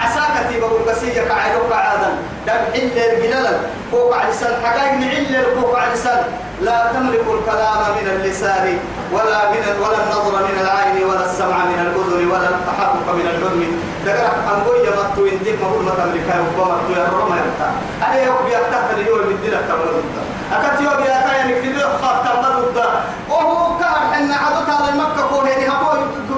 عساك 0.00 0.34
تيبا 0.48 0.68
بالقسية 0.68 1.20
كعيروك 1.28 1.72
عادا. 1.72 2.10
دم 2.46 2.62
حل 2.74 2.98
الجلال 2.98 3.58
فوق 3.92 4.16
على 4.16 4.30
لسان 4.30 4.54
حقائق 4.64 4.92
نعل 4.92 5.44
فوق 5.60 5.78
على 5.78 5.92
لسان. 5.94 6.24
لا 6.60 6.92
تملك 6.92 7.24
الكلام 7.38 7.78
من 7.98 8.06
اللسان 8.16 8.78
ولا 9.12 9.50
من 9.50 9.62
ولا 9.82 9.98
النظر 10.04 10.34
من 10.48 10.56
العين 10.60 11.04
ولا 11.04 11.24
السمع 11.26 11.64
من 11.64 11.78
الأذن 11.86 12.30
ولا 12.30 12.48
التحقق 12.48 13.06
من 13.14 13.26
العلم 13.32 13.80
دقرا 14.06 14.32
أنقول 14.56 14.76
يا 14.86 14.90
مطو 14.90 15.26
إنتك 15.26 15.58
ما 15.62 15.68
ما 15.86 15.92
تملكها 16.00 16.36
ربما 16.40 16.64
مطو 16.64 16.92
يا 17.00 17.04
ربما 17.12 17.36
يرتا 17.36 17.68
أنا 18.06 18.22
يوم 18.24 18.36
بيحتاج 18.46 18.98
اليوم 18.98 19.18
بديلك 19.18 19.60
تمرد 19.68 20.04
أكاد 20.52 20.80
يوم 20.80 20.96
بيحتاج 20.96 21.36
يعني 21.36 21.60
في 21.62 21.72
ذي 21.72 21.82
خاط 22.02 22.24
تمرد 22.24 22.76
وهو 23.30 23.78
كهر 23.78 24.18
إن 24.18 24.32
عدوت 24.32 24.68
على 24.76 24.92
مكة 25.02 25.22
كوهني 25.30 25.68
هبو 25.68 25.86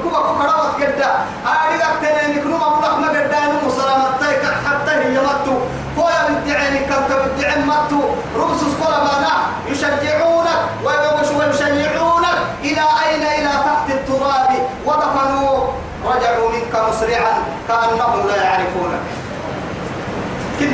كوكا 0.02 0.18
كوكا 0.18 0.78
كده 0.78 1.10
أريد 1.46 1.80
أكتر 1.80 2.30
نكنو 2.34 2.56
ما 2.58 2.68
بقول 2.68 3.00
ما 3.00 3.08
قد 3.08 3.30
دانو 3.30 3.56
مسلمتك 3.66 4.42
حتى 4.66 4.90
هي 4.90 5.18
مطو 5.20 5.54
هو 5.98 6.08
يدعي 6.46 6.78
كم 6.78 7.02
تدعي 7.08 7.62
مطو 7.64 8.00
رمس 8.37 8.60
سكولا 8.60 8.98
مانا 9.04 9.32
يشجعونك 9.68 10.58
ويشيعونك 10.84 12.38
إلى 12.64 12.80
أين 13.06 13.22
إلى 13.22 13.48
تحت 13.48 13.90
التراب 13.90 14.50
ودفنوا 14.87 15.64
رجعوا 16.04 16.50
منك 16.50 16.75
مسرعا 16.88 17.32
كأنهم 17.68 18.26
لا 18.28 18.37
يعرفونك 18.37 19.00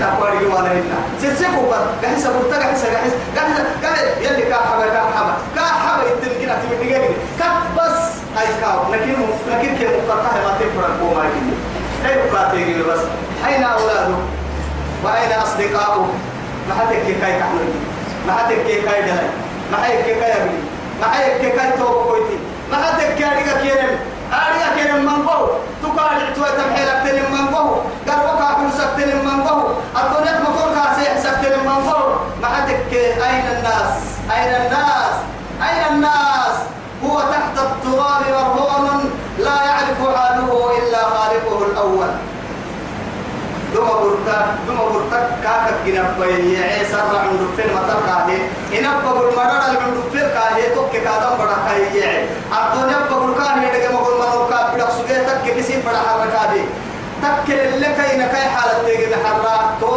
كنا 0.04 0.14
قاري 0.20 0.46
وأنا 0.46 0.72
هنا 0.72 0.98
سيسيبوا 1.20 1.70
بس 1.70 1.84
جهز 2.02 2.26
برتا 2.26 2.60
جهز 2.60 2.84
جهز 2.84 3.12
جهز 3.36 3.66
جهز 3.82 4.32
يلي 4.32 4.42
كا 4.42 4.54
حبا 4.54 6.04
يتم 6.06 6.40
كنا 6.40 6.58
تبي 6.62 6.76
تيجي 6.76 6.98
كات 7.38 7.64
بس. 7.76 8.00
هاي 8.36 8.46
كاو 8.60 8.92
لكن 8.92 9.14
لكن 9.50 9.76
كي 9.76 9.86
مقطع 9.86 10.32
ما 10.32 10.56
تفرق 10.60 10.96
بوما 11.00 11.24
يجي 11.24 11.54
أي 12.08 12.30
بقاتي 12.32 12.82
بس. 12.82 13.00
أين 13.46 13.64
أولاده 13.64 14.14
وأين 15.04 15.32
أصدقائه 15.32 16.08
ما 16.68 16.74
حد 16.74 16.94
كي 17.06 17.14
كاي 17.20 17.38
كحمل 17.38 17.68
ما 18.26 18.32
حد 18.32 18.52
كي 18.52 18.82
كاي 18.82 19.02
دهي 19.02 19.28
ما 19.72 19.76
حد 19.76 19.90
كي 19.90 20.14
كاي 20.14 20.32
أبني 20.32 20.58
ما 21.00 21.06
حد 21.06 21.30
كي 21.40 21.50
كاي 21.50 21.72
توب 21.78 22.06
كويتي. 22.08 22.38
ما 22.72 22.76
حد 22.76 23.02
كي 23.18 23.24
أريكا 23.24 23.60
كيرم. 23.62 23.98
أريكا 24.34 24.68
كيرم 24.76 25.04
من 25.04 25.22
بو 25.26 25.40
تقال 25.82 26.16
عتوة 26.26 26.50
تمحيلك 26.58 26.98
تلم 27.04 27.26
من 27.32 27.46
بو 27.54 27.64
قربك 28.08 28.42
فلوسك 28.56 28.90
تلم 28.96 29.24
من 29.24 29.38
بو 29.46 29.56
الدنيا 30.00 30.40
مطور 30.40 30.68
كاسي 30.74 31.10
حسك 31.10 31.36
تلم 31.42 31.64
من 31.66 31.80
بو 31.86 32.00
ما 32.42 32.48
حد 32.48 32.68
كي؟ 32.90 33.04
أين 33.14 33.46
الناس؟ 33.56 33.92
أين 34.36 34.54
الناس؟ 34.62 35.14
أين 35.62 35.94
الناس؟ 35.94 36.56
هو 37.04 37.20
تحت 37.20 37.54
التراب 37.58 38.22
مرهون. 38.30 39.10
لا 39.38 39.56
يعرف 39.64 40.00
حاله 40.16 40.78
إلا 40.78 40.98
خالقه 40.98 41.66
الأول. 41.66 42.10
دوما 43.74 43.94
برتا 44.02 44.36
دوما 44.66 44.84
برتا 44.92 45.18
كاكا 45.44 45.72
جنب 45.86 46.18
يعي 46.54 46.84
سرع 46.84 47.22
من 47.26 47.36
دفن 47.40 47.68
مطر 47.74 47.98
كاهي. 48.06 48.38
إنب 48.78 48.96
بقول 49.04 49.28
مرر 49.36 49.62
من 49.82 49.90
دفن 49.96 50.26
كاهي 50.34 50.74
توك 50.74 50.92
كادم 50.92 51.34
بڑا 51.38 51.56
يعي 51.94 52.24
الدنيا 52.58 52.98
بقول 53.10 53.34
كاهي 53.38 53.66
دقا 53.74 53.92
مقول 53.94 54.14
مرر 54.22 54.50
كاهي. 54.50 54.64
بدك 54.74 54.90
سجيه 54.96 55.18
تك 55.28 55.46
كسي 55.56 55.82
بڑا 55.86 56.00
حركة 56.06 56.54
دي 56.54 56.62
تك 57.22 57.48
اللي 57.50 57.86
كاي 57.96 58.18
نكاي 58.18 58.46
حالة 58.54 58.74
تيجي 58.84 59.06
بحرة 59.06 59.56
تو 59.80 59.90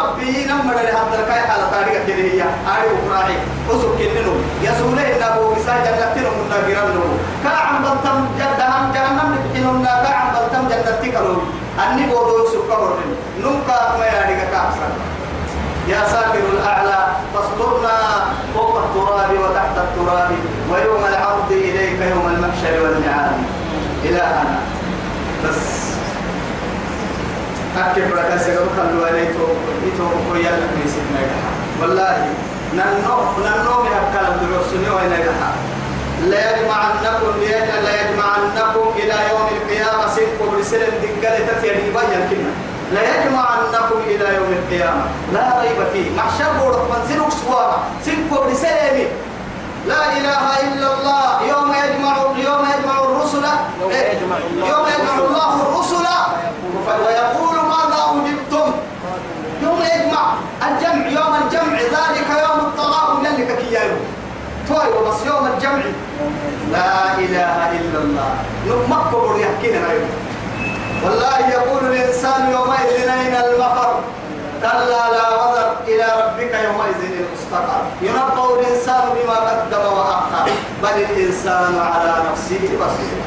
ربي 0.00 0.44
نمر 0.44 0.74
اللي 0.80 0.92
هذا 0.92 1.24
كاي 1.28 1.40
حالة 1.40 1.70
تاريخ 1.70 2.02
كده 2.06 2.16
هي. 2.16 2.42
آري 2.42 2.88
وقراعي 2.92 3.36
أسوك 3.70 3.98
كننو 3.98 4.34
يسوله 4.62 5.02
إن 5.16 5.22
أبو 5.22 5.52
إسحاق 5.56 5.84
جنتنا 5.84 6.30
من 6.30 6.46
ناقرانو 6.50 7.04
كاعم 7.44 7.82
بلتم 7.82 8.18
جدهم 8.38 8.84
جهنم 8.94 9.28
نبحنون 9.34 9.84
كاعم 10.04 10.28
بلتم 10.34 10.62
جنتي 10.70 11.10
كلو 11.10 11.36
أني 11.78 12.06
بودو 12.06 12.46
سكر 12.46 12.94
نمكا 13.40 13.96
ما 13.98 14.04
يعني 14.04 14.34
كأحسن 14.50 14.92
يا 15.88 16.08
ساكن 16.08 16.44
الأعلى 16.52 17.06
فاصبرنا 17.34 17.98
فوق 18.54 18.76
التراب 18.78 19.30
وتحت 19.40 19.76
التراب 19.76 20.30
ويوم 20.70 21.04
العرض 21.08 21.52
إليك 21.52 22.00
يوم 22.00 22.26
المحشر 22.34 22.82
والميعاد 22.82 23.32
إلهنا. 24.04 24.58
بس. 25.44 25.82
أكيد 27.78 28.04
بركة 28.10 28.38
سيقول 28.38 28.68
خلوا 28.76 29.06
عليتو 29.06 29.44
إتو 29.86 30.04
كويا 30.30 30.50
لك 30.50 30.70
نسيت 30.84 31.02
والله 31.82 32.26
ننو 32.74 33.16
ننو 33.38 33.82
من 33.82 33.92
الكلام 34.02 34.32
دروسني 34.42 34.90
وين 34.90 35.06
نجاح 35.06 35.52
لا 36.30 36.40
يجمعنكم 36.50 37.32
لا 37.84 37.92
يجمعنكم 38.00 38.84
إلى 38.96 39.14
يوم 39.30 39.46
القيامة. 39.56 40.14
سيكم 40.14 40.50
برسلم 40.52 40.92
دقالة 41.02 41.46
تتيري 41.46 41.90
بيان 41.90 42.28
كنا 42.30 42.52
لا 42.94 43.02
يجمعنكم 43.14 43.98
إلى 44.06 44.34
يوم 44.36 44.52
القيامة. 44.52 45.04
لا 45.32 45.60
ريب 45.62 45.80
فيه. 45.92 46.10
محشر 46.16 46.52
بورك 46.60 46.82
من 46.90 47.00
سنوك 47.08 47.30
سوارا 47.30 47.82
سيكم 48.04 48.28
برسلم 48.30 49.08
لا 49.86 50.02
إله 50.18 50.44
إلا 50.66 50.88
الله. 50.94 51.42
يوم 51.48 51.68
يجمع 51.82 52.16
يوم 52.36 52.62
يجمع 52.72 52.96
الرسل. 53.04 53.44
يوم 53.80 54.86
يجمع 54.94 55.14
الله 55.18 55.52
الرسل. 55.62 56.06
ويقول 56.86 57.56
ماذا 57.72 58.00
أجبتم 58.10 58.72
يوم 59.62 59.80
يجمع 59.94 60.24
الجمع. 60.68 61.06
يوم 61.18 61.34
الجمع. 61.42 61.76
ذلك 61.96 62.28
يوم 62.46 62.60
الطلاق. 62.60 63.22
يلك 63.24 63.58
كيايو 63.58 63.96
توي 64.68 64.88
وبس 64.96 65.26
يوم 65.26 65.46
الجمع. 65.46 65.82
لا 66.72 67.18
إله 67.18 67.56
إلا 67.78 67.98
الله. 68.04 68.30
نمكبر 68.66 69.38
يحكينا 69.38 69.90
أيوه 69.90 70.08
والله 71.04 71.38
يقول 71.48 71.82
الإنسان 71.92 72.50
يومئذ 72.50 73.08
أين 73.08 73.34
المفر؟ 73.34 73.94
كلا 74.62 75.02
لا 75.14 75.26
وزر 75.40 75.68
إلى 75.88 76.06
ربك 76.22 76.52
يومئذ 76.66 77.00
المستقر. 77.12 77.82
ينبأ 78.02 78.60
الإنسان 78.60 79.04
بما 79.16 79.36
قدم 79.48 79.84
وأخر. 79.96 80.46
بل 80.82 80.96
الإنسان 81.10 81.72
على 81.92 82.12
نفسه 82.30 82.62
بصير. 82.80 83.18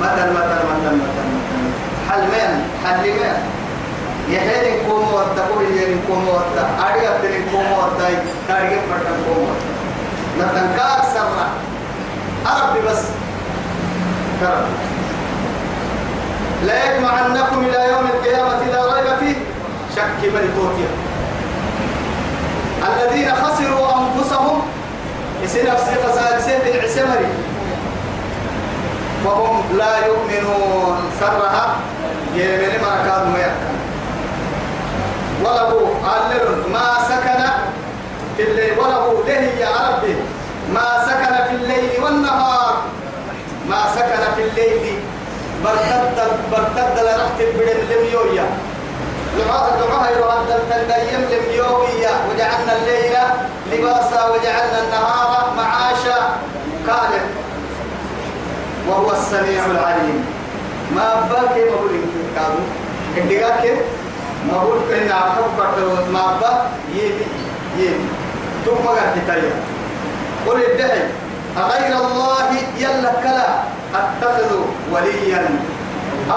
مثل 0.00 0.28
مثل 0.36 0.60
مثل 0.70 0.94
مثل 0.96 1.26
حلمين 2.10 2.52
حلمين 2.84 3.53
يحيل 4.28 4.80
نكون 4.80 5.04
ودا 5.14 5.42
قول 5.42 5.64
يحيل 5.64 5.96
نكون 5.96 6.28
ودا 6.28 6.64
أريد 6.88 7.04
أن 7.04 7.46
نكون 7.46 7.66
ودا 7.66 8.08
كاريك 8.48 8.80
فتن 8.90 9.12
نكون 9.20 9.46
ودا 10.38 10.46
مثلا 10.46 10.76
كأكثر 10.76 11.28
أربي 12.46 12.80
بس. 12.88 13.02
كرم 14.40 14.66
لا 16.66 16.96
يجمعنكم 16.96 17.64
إلى 17.64 17.88
يوم 17.88 18.06
القيامة 18.06 18.64
لا 18.72 18.94
ريب 18.94 19.18
فيه. 19.20 19.36
شك 19.96 20.20
من 20.24 20.44
توتيا 20.56 20.90
الذين 22.92 23.34
خسروا 23.34 23.88
أنفسهم 23.98 24.62
يصير 25.44 25.72
نفسي 25.72 25.94
خسارة 26.06 26.40
سيف 26.40 26.74
العسمري. 26.74 27.26
فهم 29.24 29.62
لا 29.78 30.06
يؤمنون. 30.06 30.96
سرها. 31.20 31.76
يمن 32.34 32.80
ما 32.82 32.94
كانوا 33.06 33.38
وله 35.44 35.70
علل 36.04 36.46
ما 36.72 36.88
سكن 37.08 37.42
في 38.36 38.42
الليل 38.42 38.78
وله 38.78 39.22
له 39.26 39.42
يا 39.60 39.72
ربي. 39.88 40.16
ما 40.74 40.88
سكن 41.06 41.34
في 41.48 41.54
الليل 41.54 42.04
والنهار. 42.04 42.74
ما 43.68 43.80
سكن 43.96 44.22
في 44.36 44.42
الليل. 44.42 44.98
برتد 45.64 46.16
برتد 46.52 46.96
لرحت 46.98 47.38
بدن 47.56 47.78
لم 47.90 48.02
يويا 48.12 48.46
دعاء 49.38 49.66
دعاء 49.80 50.12
يرد 50.12 50.50
التنقيم 50.50 51.20
لم 51.32 51.44
يويا 51.56 52.12
وجعلنا 52.28 52.72
الليل 52.76 53.14
لباسا 53.72 54.20
وجعلنا 54.28 54.78
النهار 54.84 55.54
معاشا. 55.56 56.18
قال 56.88 57.12
وهو 58.88 59.12
السميع 59.12 59.66
العليم. 59.66 60.26
ما 60.96 61.08
باكي 61.30 61.64
إنك 61.64 62.04
كادو 62.36 62.62
إنك 63.16 63.78
ما 64.48 64.58
بقول 64.58 64.92
إن 64.92 65.08
أحب 65.10 65.56
ما 66.12 66.24
با 66.40 66.52
يبي 66.94 67.26
يبي 67.78 68.08
ثم 68.64 68.86
قال 68.86 68.98
تكلم 69.14 69.56
قل 70.46 70.56
الدعي 70.64 71.02
أغير 71.56 71.96
الله 71.96 72.50
يلا 72.78 73.12
كلا 73.22 73.48
أتخذ 73.94 74.50
وليا. 74.92 75.48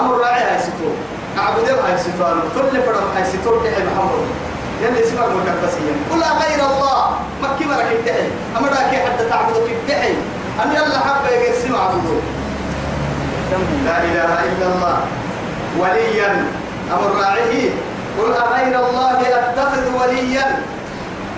أمر 0.00 0.18
راعي 0.18 0.42
هاي 0.42 0.58
ستو 0.62 0.90
أعبد 1.38 1.68
هاي 1.68 1.98
ستو 1.98 2.24
كل 2.54 2.82
فرد 2.82 3.02
هاي 3.16 3.24
ستو 3.24 3.62
دعي 3.62 3.82
محمد 3.84 4.26
يلي 4.82 5.00
اسمه 5.04 5.26
مكبسيا 5.26 5.94
قل 6.10 6.22
غير 6.22 6.60
الله. 6.70 7.02
مكي 7.42 7.64
مرك 7.64 7.90
الدعي 7.98 8.28
أمر 8.56 8.68
راكي 8.68 8.96
حتى 8.96 9.24
تعبدك 9.30 9.70
الدعي 9.70 10.14
أن 10.64 10.72
يلا 10.72 10.98
حبا 10.98 11.30
يقسم 11.30 11.76
عبدو 11.76 12.16
لا 13.84 13.96
إله 14.04 14.32
إلا 14.44 14.66
الله. 14.74 14.98
وليا. 15.78 16.44
أمر 16.92 17.20
راعيه. 17.20 17.70
قل 18.18 18.32
أغير 18.32 18.88
الله 18.88 19.20
أتخذ 19.20 19.84
وليا؟ 20.00 20.62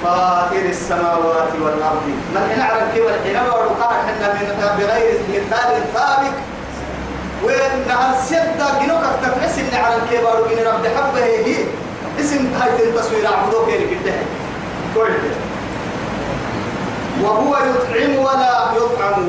فاطر 0.03 0.65
السماوات 0.69 1.53
والأرض. 1.63 2.07
من 2.35 2.53
هنا 2.55 2.65
على 2.65 2.83
الكي 2.83 3.01
والحين 3.01 3.37
ورقاء 3.37 3.93
حنا 4.07 4.33
من 4.33 4.77
بغير 4.79 5.21
مثال 5.29 5.71
ثابت. 5.95 6.37
وين؟ 7.45 7.85
السيدة 8.13 8.67
جنوك 8.83 9.05
تفحس 9.23 9.59
إن 9.59 9.85
على 9.85 9.97
الكي 9.97 10.25
وارقين 10.25 10.67
رب 10.67 10.87
حبه 10.87 11.25
هي 11.25 11.57
اسم 12.21 12.53
هاي 12.61 12.85
التصوير 12.85 13.27
عبدوك 13.27 13.69
اللي 13.69 13.87
كده 13.95 14.15
كل 14.95 15.13
وهو 17.23 17.57
يطعم 17.57 18.19
ولا 18.19 18.65
يطعم. 18.77 19.29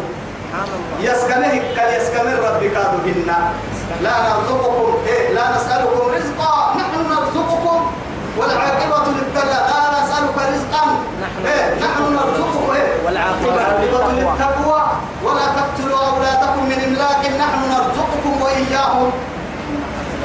يسكنه 1.01 1.61
كان 1.75 2.01
يسكن 2.01 2.27
ربك 2.29 2.75
هنا 2.77 3.51
لا 4.01 4.15
نرزقكم 4.27 4.93
إيه 5.08 5.34
لا 5.34 5.56
نسألكم 5.56 5.99
رزقا 6.17 6.75
نحن 6.77 6.95
نرزقكم 7.13 7.80
والعاقبة 8.38 9.12
للتقوى 9.17 9.54
لا 9.54 10.04
نسألك 10.04 10.38
رزقا 10.54 10.84
نحن, 11.21 11.45
إيه 11.45 11.75
نحن 11.75 12.01
نرزقك 12.13 12.75
إيه 12.75 13.06
والعاقبة 13.06 14.12
للتقوى. 14.12 14.82
ولا 15.23 15.45
تقتلوا 15.58 15.99
أولادكم 16.08 16.65
من 16.65 16.80
إملاق 16.88 17.21
نحن 17.39 17.60
نرزقكم 17.71 18.41
وإياهم. 18.41 19.12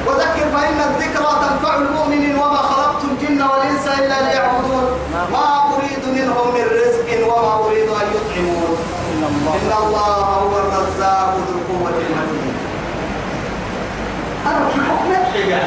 وذكر 0.07 0.45
فإن 0.55 0.79
الذكرى 0.89 1.31
تنفع 1.43 1.75
المؤمنين 1.75 2.35
وما 2.35 2.57
خلقت 2.57 3.03
الجن 3.03 3.41
والإنس 3.41 3.87
إلا 3.87 4.21
ليعبدون. 4.21 4.85
ما 5.31 5.45
أريد 5.75 6.03
منهم 6.17 6.53
من 6.53 6.65
رزق 6.79 7.27
وما 7.27 7.53
أريد 7.65 7.89
أن 7.89 8.07
يطعمون. 8.15 8.77
إن 9.13 9.71
الله 9.83 10.26
حكمة 15.37 15.55
يا 15.55 15.61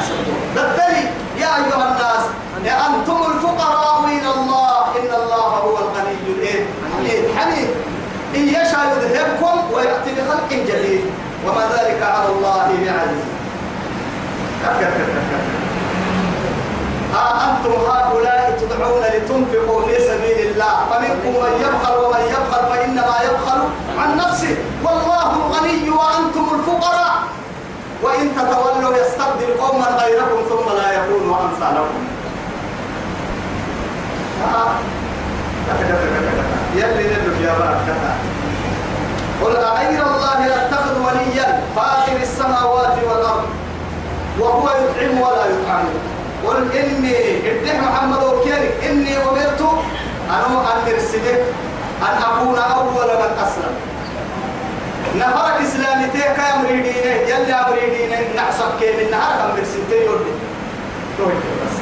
بالتالي 0.55 1.03
يا 1.37 1.47
أيها 1.47 1.87
الناس 1.91 2.23
أنتم 2.87 3.17
الفقراء 3.31 4.03
إلى 4.05 4.31
الله 4.31 4.77
إن 4.99 5.13
الله 5.23 5.47
هو 5.47 5.77
الغني 5.77 6.15
الحميد 6.83 7.23
حميد. 7.37 7.69
إن 8.35 8.47
يشاء 8.47 8.97
يذهبكم 8.97 9.73
ويأتي 9.73 10.11
بخلق 10.15 10.49
جديد. 10.49 11.01
وما 11.45 11.65
ذلك 11.77 12.01
على 12.03 12.29
الله 12.29 12.67
بعزيز. 12.67 13.25
ها 17.13 17.51
أنتم 17.51 17.71
هؤلاء 17.71 18.57
تدعون 18.61 19.03
لتنفقوا 19.03 19.81
في 19.81 19.95
سبيل 19.99 20.39
الله. 20.51 20.75
فمنكم 20.91 21.31
من 21.43 21.53
يبخل 21.61 21.95
ومن 22.03 22.23
يبخل 22.27 22.63
فإنما 22.69 23.15
يبخل 23.23 23.59
عن 23.99 24.09
نفسه. 24.17 24.55
والله 24.83 25.31
الغني 25.35 25.89
وأنتم 25.89 26.45
الفقراء. 26.55 27.23
وإن 28.03 28.35
تتولوا 28.35 28.97
يستبدل 28.97 29.61
قوما 29.61 29.85
غيركم 29.85 30.39
ثم 30.49 30.77
لا 30.77 30.91
يكونوا 30.91 31.35
أمثالكم. 31.45 32.01
يلي 36.75 37.03
ندك 37.03 37.41
يا 37.41 37.53
بارك 37.59 37.87
قل 39.43 39.55
أغير 39.55 40.03
الله 40.07 40.39
أتخذ 40.55 40.99
وليا 40.99 41.61
فاطر 41.75 42.17
السماوات 42.21 42.97
والأرض 43.07 43.45
وهو 44.39 44.69
يطعم 44.69 45.21
ولا 45.21 45.45
يطعم. 45.45 45.85
قل 46.47 46.71
إني 46.77 47.15
ادح 47.51 47.75
محمد 47.81 48.23
وكيرك 48.23 48.73
إني 48.89 49.17
أمرت 49.17 49.61
أن 50.29 50.55
أرسلك 50.93 51.45
أن 52.01 52.23
أكون 52.23 52.59
أول 52.59 53.07
من 53.21 53.31
أسلم. 53.43 53.90
نهارك 55.19 55.61
إسلامتك 55.61 56.15
يا 56.15 56.57
مريدين 56.63 57.05
يلا 57.27 57.69
مريدين 57.69 58.11
نحسب 58.35 58.79
كيف 58.79 58.95
من 58.99 59.11
نهار 59.11 59.33
هم 59.45 59.55
برسلتين 59.55 60.01
يولي 60.05 60.33
بس. 61.61 61.75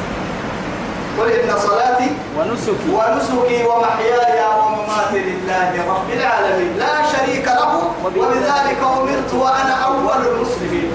قل 1.20 1.32
إن 1.32 1.60
صلاتي 1.60 2.10
ونسكي. 2.38 2.90
ونسكي 2.94 3.66
ومحياي 3.66 4.40
ومماتي 4.60 5.20
لله 5.20 5.72
رب 5.90 6.10
العالمين. 6.14 6.78
لا 6.80 6.96
شريك 7.12 7.48
له 7.48 7.92
وبذلك 8.06 8.80
أمرت 8.84 9.34
وأنا 9.34 9.74
أول 9.86 10.28
المسلمين. 10.28 10.92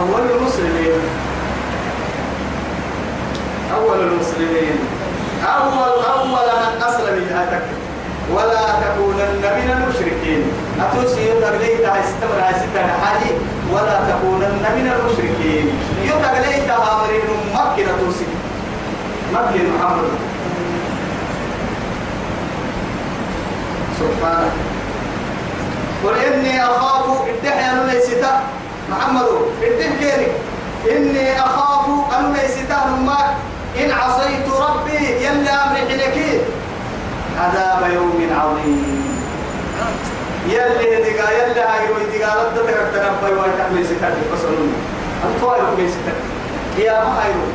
أول 0.00 0.22
المسلمين. 0.30 1.00
أول 3.76 4.00
المسلمين. 4.00 4.78
أول 5.44 6.04
أول 6.04 6.48
من 6.74 6.82
أسلم 6.82 7.28
هاتك 7.34 7.85
ولا 8.34 8.66
تكونن 8.82 9.42
من 9.58 9.68
المشركين. 9.76 10.42
أتوسي 10.80 11.30
يتغليت 11.30 11.80
استمر 11.80 12.40
ستة 12.60 12.86
حالي 13.02 13.30
ولا 13.72 13.96
تكونن 14.10 14.64
من 14.76 14.86
المشركين. 14.96 15.66
يتغليت 16.04 16.70
أمرين 16.70 17.28
مكة 17.54 17.88
توسي 18.00 18.26
مكة 19.32 19.62
محمد. 19.78 20.10
سبحانه. 24.00 24.52
قل 26.04 26.14
إني 26.14 26.64
أخاف 26.64 27.06
الدحيا 27.28 27.72
ليستا 27.92 28.40
محمد 28.90 29.26
الدحيا 29.62 30.28
إني 30.90 31.40
أخاف 31.40 31.86
أن 32.18 32.32
ليستا 32.32 32.80
إن 33.76 33.90
عصيت 33.90 34.46
ربي 34.48 35.04
يلي 35.24 35.50
أمري 35.50 35.80
حلكي. 35.88 36.40
عذاب 37.40 37.92
يوم 37.92 38.18
عظيم. 38.40 39.16
يلي 40.48 40.96
دقا 41.04 41.30
يلي 41.30 41.60
هاي 41.60 41.84
ويدقا 41.92 42.32
لدتك 42.42 42.78
تنبي 42.94 43.32
ويتحمل 43.40 43.86
ستات 43.86 44.14
بصرون 44.32 44.72
الطوائر 45.24 45.64
كمي 45.64 45.88
ستات 45.88 46.18
يا 46.78 47.04
مخيرو 47.04 47.46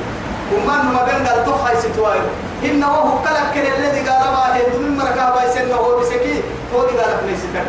ومن 0.54 0.94
ما 0.94 1.02
بين 1.06 1.28
قال 1.28 1.46
تخاي 1.46 1.76
ستوائر 1.82 2.22
إنه 2.66 2.88
هو 2.88 3.20
كلك 3.24 3.48
كن 3.54 3.66
الذي 3.78 4.10
قال 4.10 4.24
ما 4.34 4.56
هي 4.56 4.62
دون 4.74 4.98
مركا 4.98 5.30
بايسن 5.36 5.72
هو 5.72 6.00
بسكي 6.00 6.44
هو 6.76 6.86
دي 6.86 6.98
قال 6.98 7.12
كمي 7.22 7.38
ستات 7.38 7.68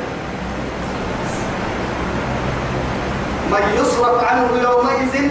من 3.51 3.65
يصرف 3.81 4.25
عنه 4.25 4.49
يومئذ 4.63 5.29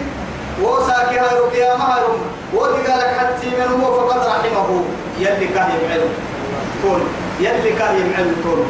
وساكي 0.62 1.20
هاي 1.20 1.38
القيامة 1.38 1.84
هاي. 1.84 2.04
ودي 2.54 2.88
قالك 2.88 3.18
حتى 3.20 3.48
من 3.48 3.82
هو 3.82 3.94
فقد 3.94 4.20
رحمه. 4.28 4.84
يلي 5.20 5.48
كان 5.48 5.70
يبعد 5.84 6.02
كون 6.82 7.02
يلي 7.40 7.72
كان 7.80 7.96
يبعد 7.96 8.36
كون 8.44 8.62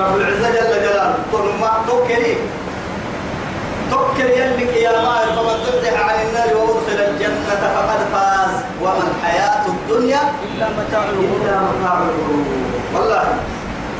رب 0.00 0.16
العزة 0.16 0.50
جل 0.50 0.82
جلاله. 0.82 1.14
كون 1.32 1.46
ما 1.60 1.70
توكلي 1.88 2.36
توكل 3.90 4.30
يلي 4.40 4.64
قيامة 4.64 5.14
فمن 5.36 5.56
تفتح 5.66 5.94
عن 6.08 6.16
النار 6.26 6.56
وأدخل 6.56 6.98
الجنة 7.08 7.52
فقد 7.74 8.00
فاز. 8.12 8.54
وما 8.82 9.04
الحياة 9.10 9.66
الدنيا 9.66 10.22
إلا 10.44 10.66
متاع 10.78 11.02
الغرور. 11.04 11.40
إلا 11.42 11.60
متاع 11.60 11.94
الغرور. 11.98 12.44
والله. 12.94 13.24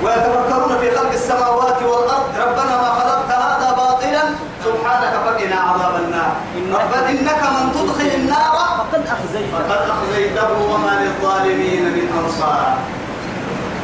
ويتفكرون 0.04 0.78
في 0.80 0.96
خلق 0.96 1.12
السماوات 1.12 1.82
والأرض. 1.82 2.28
ربنا 2.38 2.74
ما 2.82 2.90
خلقت 2.98 3.30
هذا 3.30 3.68
باطلا. 3.76 4.22
سبحانك 4.64 5.12
فقنا 5.26 5.56
عذاب 5.56 5.94
النار. 6.04 6.32
ربنا 6.56 7.10
إنك 7.10 7.42
من 7.56 7.72
تدخل 7.74 8.10
النار 8.14 8.59
فقد 8.90 9.06
أخزيته. 9.06 9.50
فقد 9.68 9.90
أخزيته 9.90 10.50
وما 10.70 10.92
للظالمين 11.02 11.84
من 11.84 12.06
أنصار. 12.18 12.78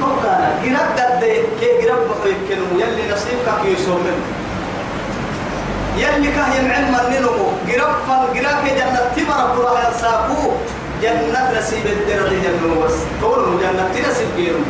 فقال 0.00 0.42
قرب 0.62 0.88
دد 0.96 1.22
كي 1.60 1.70
قرب 1.80 1.98
بقرب 2.08 2.38
كنو 2.48 2.80
يلي 2.80 3.12
نصيبك 3.12 3.48
كي 3.62 3.72
يسومن 3.72 4.18
يلي 5.96 6.28
كهين 6.36 6.70
علم 6.70 6.94
النلو 7.06 7.30
قرب 7.68 7.94
فن 8.06 8.22
قرب 8.34 8.64
جنة 8.64 9.00
تبر 9.16 9.40
قرى 9.54 9.80
ينساكو. 9.86 10.52
جنة 11.02 11.58
نسيب 11.58 11.86
الدرغ 11.86 12.28
جنو 12.28 12.80
بس 12.82 12.96
طولو 13.22 13.58
جنة 13.60 13.84
تنصيب 13.94 14.28
قيرو 14.36 14.64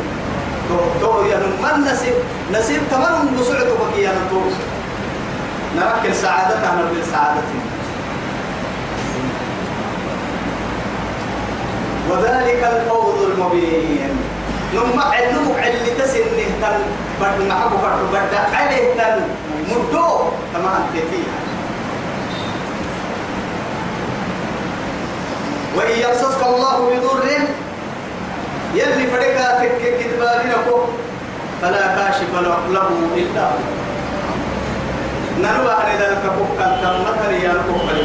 تو 1.01 1.25
يعني 1.31 1.45
من 1.63 1.87
نسيب 1.87 2.13
نسيب 2.53 2.81
تمام 2.91 3.27
بسعته 3.39 3.75
بقية 3.79 4.09
نتوب 4.09 4.51
نركز 5.75 6.21
سعادتها 6.21 6.75
نركن 6.75 7.11
سعادتها 7.11 7.61
المبين 13.53 14.09
نما 14.73 15.03
علمك 15.03 15.59
علي 15.59 15.89
تسنه 15.99 16.47
تن 16.61 16.79
برد 17.21 17.47
معك 17.49 17.71
برد 17.83 18.11
برد 18.13 18.33
عليه 18.53 18.93
تن 18.97 19.21
مدو 19.71 20.07
تمام 20.53 20.81
تفيها 20.93 21.37
وإن 25.77 25.91
يمسسك 25.99 26.41
الله 26.45 26.75
بضر 26.89 27.23
يلي 28.75 29.07
فرقا 29.07 29.59
تك 29.63 29.81
كتبابينكو 29.99 30.77
فلا 31.61 31.87
كاشف 31.95 32.31
له 32.41 32.57
إلا 33.15 33.41
هو. 33.45 33.57
نروى 35.41 35.71
عن 35.73 35.97
ذلك 35.99 36.21
فكا 36.37 36.67
تمتر 36.83 37.31
يا 37.31 37.51
الكفر 37.51 37.97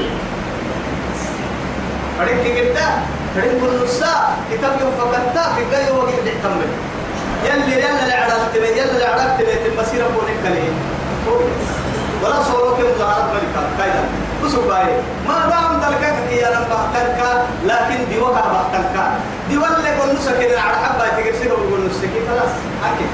فرق 2.18 2.42
كتا 2.56 2.88
فرق 3.34 3.72
النساء 3.72 4.36
كتاب 4.52 4.80
يوم 4.80 4.92
فكتا 4.98 5.42
في 5.54 5.76
قاية 5.76 5.92
وقت 5.92 6.08
تحتمل 6.08 6.70
يلي 7.44 7.72
يلي 7.72 8.08
لعرفت 8.08 8.52
بي 8.58 8.68
يلي 8.68 8.98
لعرفت 8.98 9.38
بي 9.38 9.70
تمسير 9.70 10.04
بونك 10.08 10.42
ليه؟ 10.44 10.70
ولا 12.22 12.42
صورك 12.42 12.78
مظاهرات 12.78 13.24
ملكة 13.34 13.62
كايدا 13.78 14.04
بسوا 14.44 14.62
باي 14.68 14.84
ما 15.28 15.34
دام 15.50 15.80
دلك 15.80 16.02
يا 16.32 16.48
رب 16.48 16.66
بحتنك 16.70 17.20
لكن 17.66 18.08
دي 18.10 18.18
وقع 18.18 18.40
بحتنك. 18.40 19.10
دي 19.48 19.56
ولا 19.56 19.88
يقول 19.96 20.14
نسكن 20.16 20.58
على 20.58 20.76
حبة 20.76 21.08
تجرسك 21.08 21.44
ويقول 21.44 21.86
نسكن 21.90 22.22
خلاص 22.28 22.52
أكيد 22.84 23.10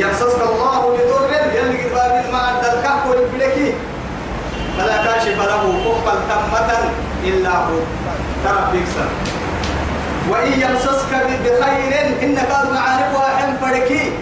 يمسسك 0.00 0.42
الله 0.42 0.80
بضر 0.80 1.30
يلي 1.54 1.82
قبال 1.84 2.32
ما 2.32 2.60
دلك 2.62 2.90
كل 3.04 3.38
بلكي 3.38 3.74
فلا 4.78 4.96
كاشف 5.04 5.38
له 5.38 5.92
كفا 6.04 6.14
تمة. 6.28 7.11
إلا 7.24 7.56
هو. 7.56 7.78
ترى 8.44 8.62
بيكسر 8.72 9.08
وإن 10.30 10.52
يمسسك 10.52 11.12
بخير 11.44 11.92
إنك 12.22 12.50
قد 12.52 12.72
معارف 12.72 13.14
واحد 13.14 13.48
فركي 13.60 14.12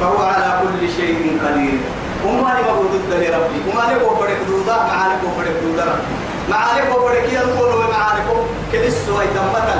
فهو 0.00 0.18
على 0.18 0.60
كل 0.62 0.88
شيء 0.96 1.38
قدير. 1.44 1.78
وما 2.26 2.48
لي 2.56 2.62
مبود 2.72 2.94
لربي. 3.10 3.58
وما 3.68 3.84
لي 3.92 3.98
بوفرك 3.98 4.38
دودا 4.48 4.76
معارف 4.76 5.18
بوفرك 5.22 5.56
دودا 5.62 5.86
معارف 6.50 6.90
بوفرك 6.92 7.32
يلقون 7.32 7.74
ومعارف 7.74 8.26
كلس 8.72 9.08
ويتمتا 9.08 9.76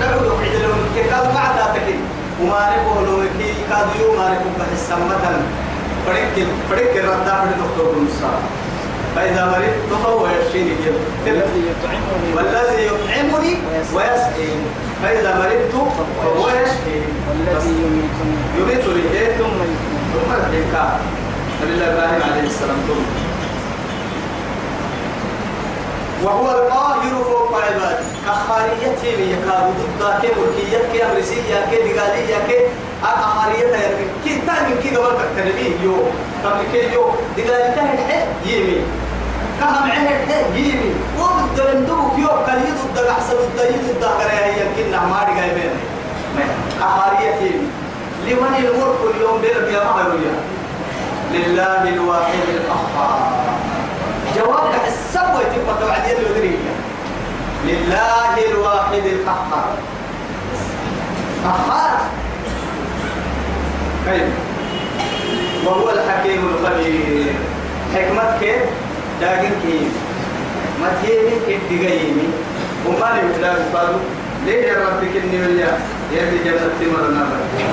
تقول 0.00 0.32
عدلون 0.42 0.80
كتاب 0.96 1.24
بعد 1.34 1.74
تكين 1.74 2.00
وما 2.42 2.70
لي 2.70 2.76
بولو 2.84 3.22
كي 3.38 3.54
كاديو 3.70 4.16
ما 4.18 4.26
لي 4.30 4.36
بحس 4.58 4.88
سمتا 4.88 5.42
فريق 6.06 6.48
فريق 6.70 6.92
الردا 7.04 7.34
فريق 7.40 7.56
دكتور 7.64 7.94
موسى 7.98 8.30
فإذا 9.16 9.44
مرضت 9.46 10.02
فهو 10.02 10.26
يشفيني 10.26 10.74
والذي 12.36 12.86
يطعمني 12.86 13.56
ويسقيني. 13.94 14.66
فإذا 15.02 15.30
مرضت 15.38 15.74
فهو 16.22 16.48
يشفيني 16.48 17.10
والذي 17.28 17.74
يميتني. 17.82 18.36
يميتني 18.58 19.18
إيه؟ 19.18 19.36
ثم 19.36 19.58
ثم 20.12 20.32
الحكاية 20.32 21.00
نبي 21.62 21.72
الله 21.72 21.86
إبراهيم 21.92 22.22
عليه 22.32 22.46
السلام. 22.46 22.76
ثم 22.88 23.02
وهو 26.24 26.50
القاهر 26.50 27.24
فوق 27.24 27.54
عباده 27.54 27.98
كخاريته 28.26 29.16
من 29.18 29.28
يكاد 29.34 29.64
ضد 29.78 30.20
كي 30.20 30.28
ملكية 30.28 30.78
كي 30.92 31.04
أمريسية 31.06 31.58
كي 31.70 31.76
دقالية 31.76 32.38
كي 32.48 32.58
أخارية 33.04 33.66
يعني 33.66 34.04
كي 34.24 34.42
تاني 34.46 34.74
كي 34.82 34.96
قبل 34.96 35.16
تكتربيه 35.18 35.72
يو 35.82 35.96
قبل 36.44 36.62
كي 36.72 36.92
يو 36.94 37.04
دقالية 37.36 37.92
الحي 37.94 38.20
يمي 38.46 38.80
كهم 39.60 39.90
عين 39.90 40.06
الحي 40.06 40.70
يمي 40.70 40.94
وضد 41.18 41.60
لندوك 41.60 42.18
يو 42.18 42.28
كان 42.46 42.58
يضد 42.68 42.98
أحسن 43.06 43.34
ضد 43.34 43.60
يضد 43.74 44.04
هي 44.30 44.60
يمكن 44.60 44.90
ما 44.90 45.24
بينه 45.54 45.80
أخارية 46.82 47.34
يمي 47.34 47.68
لمن 48.26 48.54
الملك 48.58 49.14
اليوم 49.14 49.40
بيرك 49.40 49.72
يا 49.72 49.84
مهرويا 49.84 50.34
لله 51.32 51.88
الواحد 51.88 52.44
القهار 52.54 53.32
جواب 54.36 54.70
السبوة 54.86 55.42
تبقى 55.54 55.74
توعد 55.80 56.02
يلي 56.08 56.24
لله 57.64 58.34
الواحد 58.50 59.04
القهار 59.06 59.74
قهار 61.44 61.98
كيف 64.06 64.28
وهو 65.66 65.90
الحكيم 65.90 66.48
الخبير. 66.48 67.34
حكمة 67.94 68.38
كيف؟ 69.20 69.92
ما 70.80 70.88
تيمي 71.02 71.56
الدقايمي 71.56 72.28
وما 72.86 73.08
نبتلاك 73.24 73.56
قالوا 73.74 74.00
ليه 74.46 74.66
يا 74.66 74.74
ربك 74.74 75.16
إني 75.24 75.38
ويا 75.46 75.78
يلي 76.12 76.38
جنة 76.44 76.68
تمرنا 76.80 77.26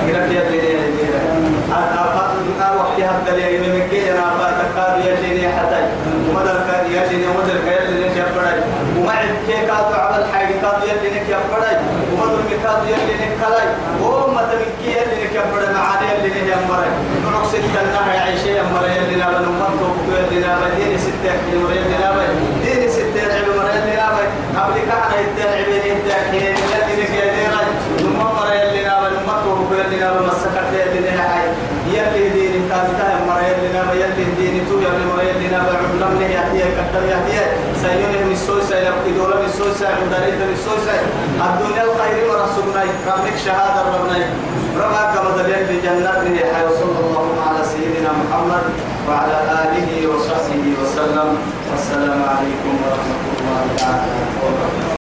كده 0.08 0.24
يلي 0.24 0.60
ليه 0.60 0.78
ليه 0.78 1.20
أنا 1.68 2.02
فات 2.14 2.30
أنا 2.60 2.72
وقت 2.80 3.00
هذا 3.00 3.32
اللي 3.34 3.58
من 3.58 3.78
مكة 3.78 4.12
أنا 4.12 4.30
فات 4.38 4.56
كاد 4.76 5.04
يلي 5.06 5.34
ليه 5.36 5.48
حتى 5.48 5.80
ومدر 6.30 6.60
كاد 6.70 6.86
يلي 6.90 7.16
ليه 7.18 7.28
ومدر 7.28 7.56
كاد 7.66 7.88
يلي 7.90 8.00
ليه 8.00 8.08
جبري 8.10 8.62
وما 8.98 9.12
عند 9.12 9.36
كي 9.46 9.52
كاد 9.52 9.92
عمل 9.92 10.24
حاجة 10.34 10.54
كاد 10.62 10.82
يلي 10.88 11.10
ليه 11.14 11.22
جبري 11.22 11.76
ومدر 12.12 12.42
كاد 12.64 12.82
يلي 12.88 13.14
ليه 13.18 13.36
كلاي 13.40 13.68
وما 14.02 14.42
تمكي 14.52 14.90
يلي 14.98 15.14
ليه 15.16 15.28
جبري 15.40 15.66
معاني 16.54 16.88
يلي 16.88 17.26
ليه 17.26 17.26
جمري 17.26 17.36
نقصد 17.36 17.58
كنا 17.58 18.00
عيشة 18.22 18.48
يمري 18.48 18.96
يلي 18.96 19.16
لا 19.16 19.26
بنمطو 19.38 19.88
يلي 20.08 20.40
لا 20.40 20.54
بدين 20.58 20.98
ستة 20.98 21.34
يلي 21.52 21.98
لا 22.00 22.12
بدين 22.12 22.90
ستة 22.90 23.22
عمر 23.22 23.70
يلي 23.70 23.96
لا 23.96 24.08
قبل 24.60 24.74
كان 24.74 25.10
يتبع 25.20 25.54
بين 25.66 25.96
الداخلين 25.96 26.56
الذي 26.56 27.02
لك 27.02 27.10
يا 27.10 27.34
ديرا 27.34 27.62
ثم 27.98 28.18
مر 28.18 28.52
يلي 28.54 28.84
نام 28.84 29.04
المطور 29.04 29.76
يلي 29.78 29.96
نام 30.00 30.16
مسكت 30.26 30.68
يلي 30.72 31.00
نهاي 31.10 31.48
يلي 31.92 32.28
دين 32.28 32.68
تابتا 32.70 33.24
مر 33.28 33.40
يلي 33.40 33.72
نام 33.72 33.88
يلي 33.94 34.24
دين 34.38 34.66
تو 34.68 34.78
يلي 34.78 35.04
مر 35.12 35.22
يلي 35.22 35.48
نام 35.48 35.66
عملم 35.66 36.18
له 36.20 36.26
يهدي 36.26 36.60
كتر 36.60 37.04
يهدي 37.04 37.38
سيون 37.82 38.26
من 38.26 38.32
السوسة 38.32 38.76
يبقي 38.78 39.10
دولة 39.18 39.36
من 39.40 39.44
السوسة 39.44 39.88
مداريد 40.06 40.34
من 40.34 40.52
السوسة 40.52 40.94
الدنيا 41.38 41.82
الخير 41.84 42.30
ورسولنا. 42.30 42.84
كامك 43.06 43.36
شهادة 43.44 43.82
ربنا. 43.82 44.57
ربنا 44.76 45.02
كما 45.14 45.30
دليل 45.42 45.64
لجنته 45.70 46.36
حي 46.52 46.66
صلى 46.80 46.98
الله 47.04 47.28
على 47.46 47.60
سيدنا 47.64 48.10
محمد 48.12 48.64
وعلى 49.08 49.38
آله 49.62 49.88
وصحبه 50.10 50.64
وسلم. 50.82 51.28
والسلام 51.70 52.20
عليكم 52.22 52.72
ورحمة 52.84 53.22
الله 53.38 53.64
تعالى 53.78 54.12
وبركاته. 54.42 54.97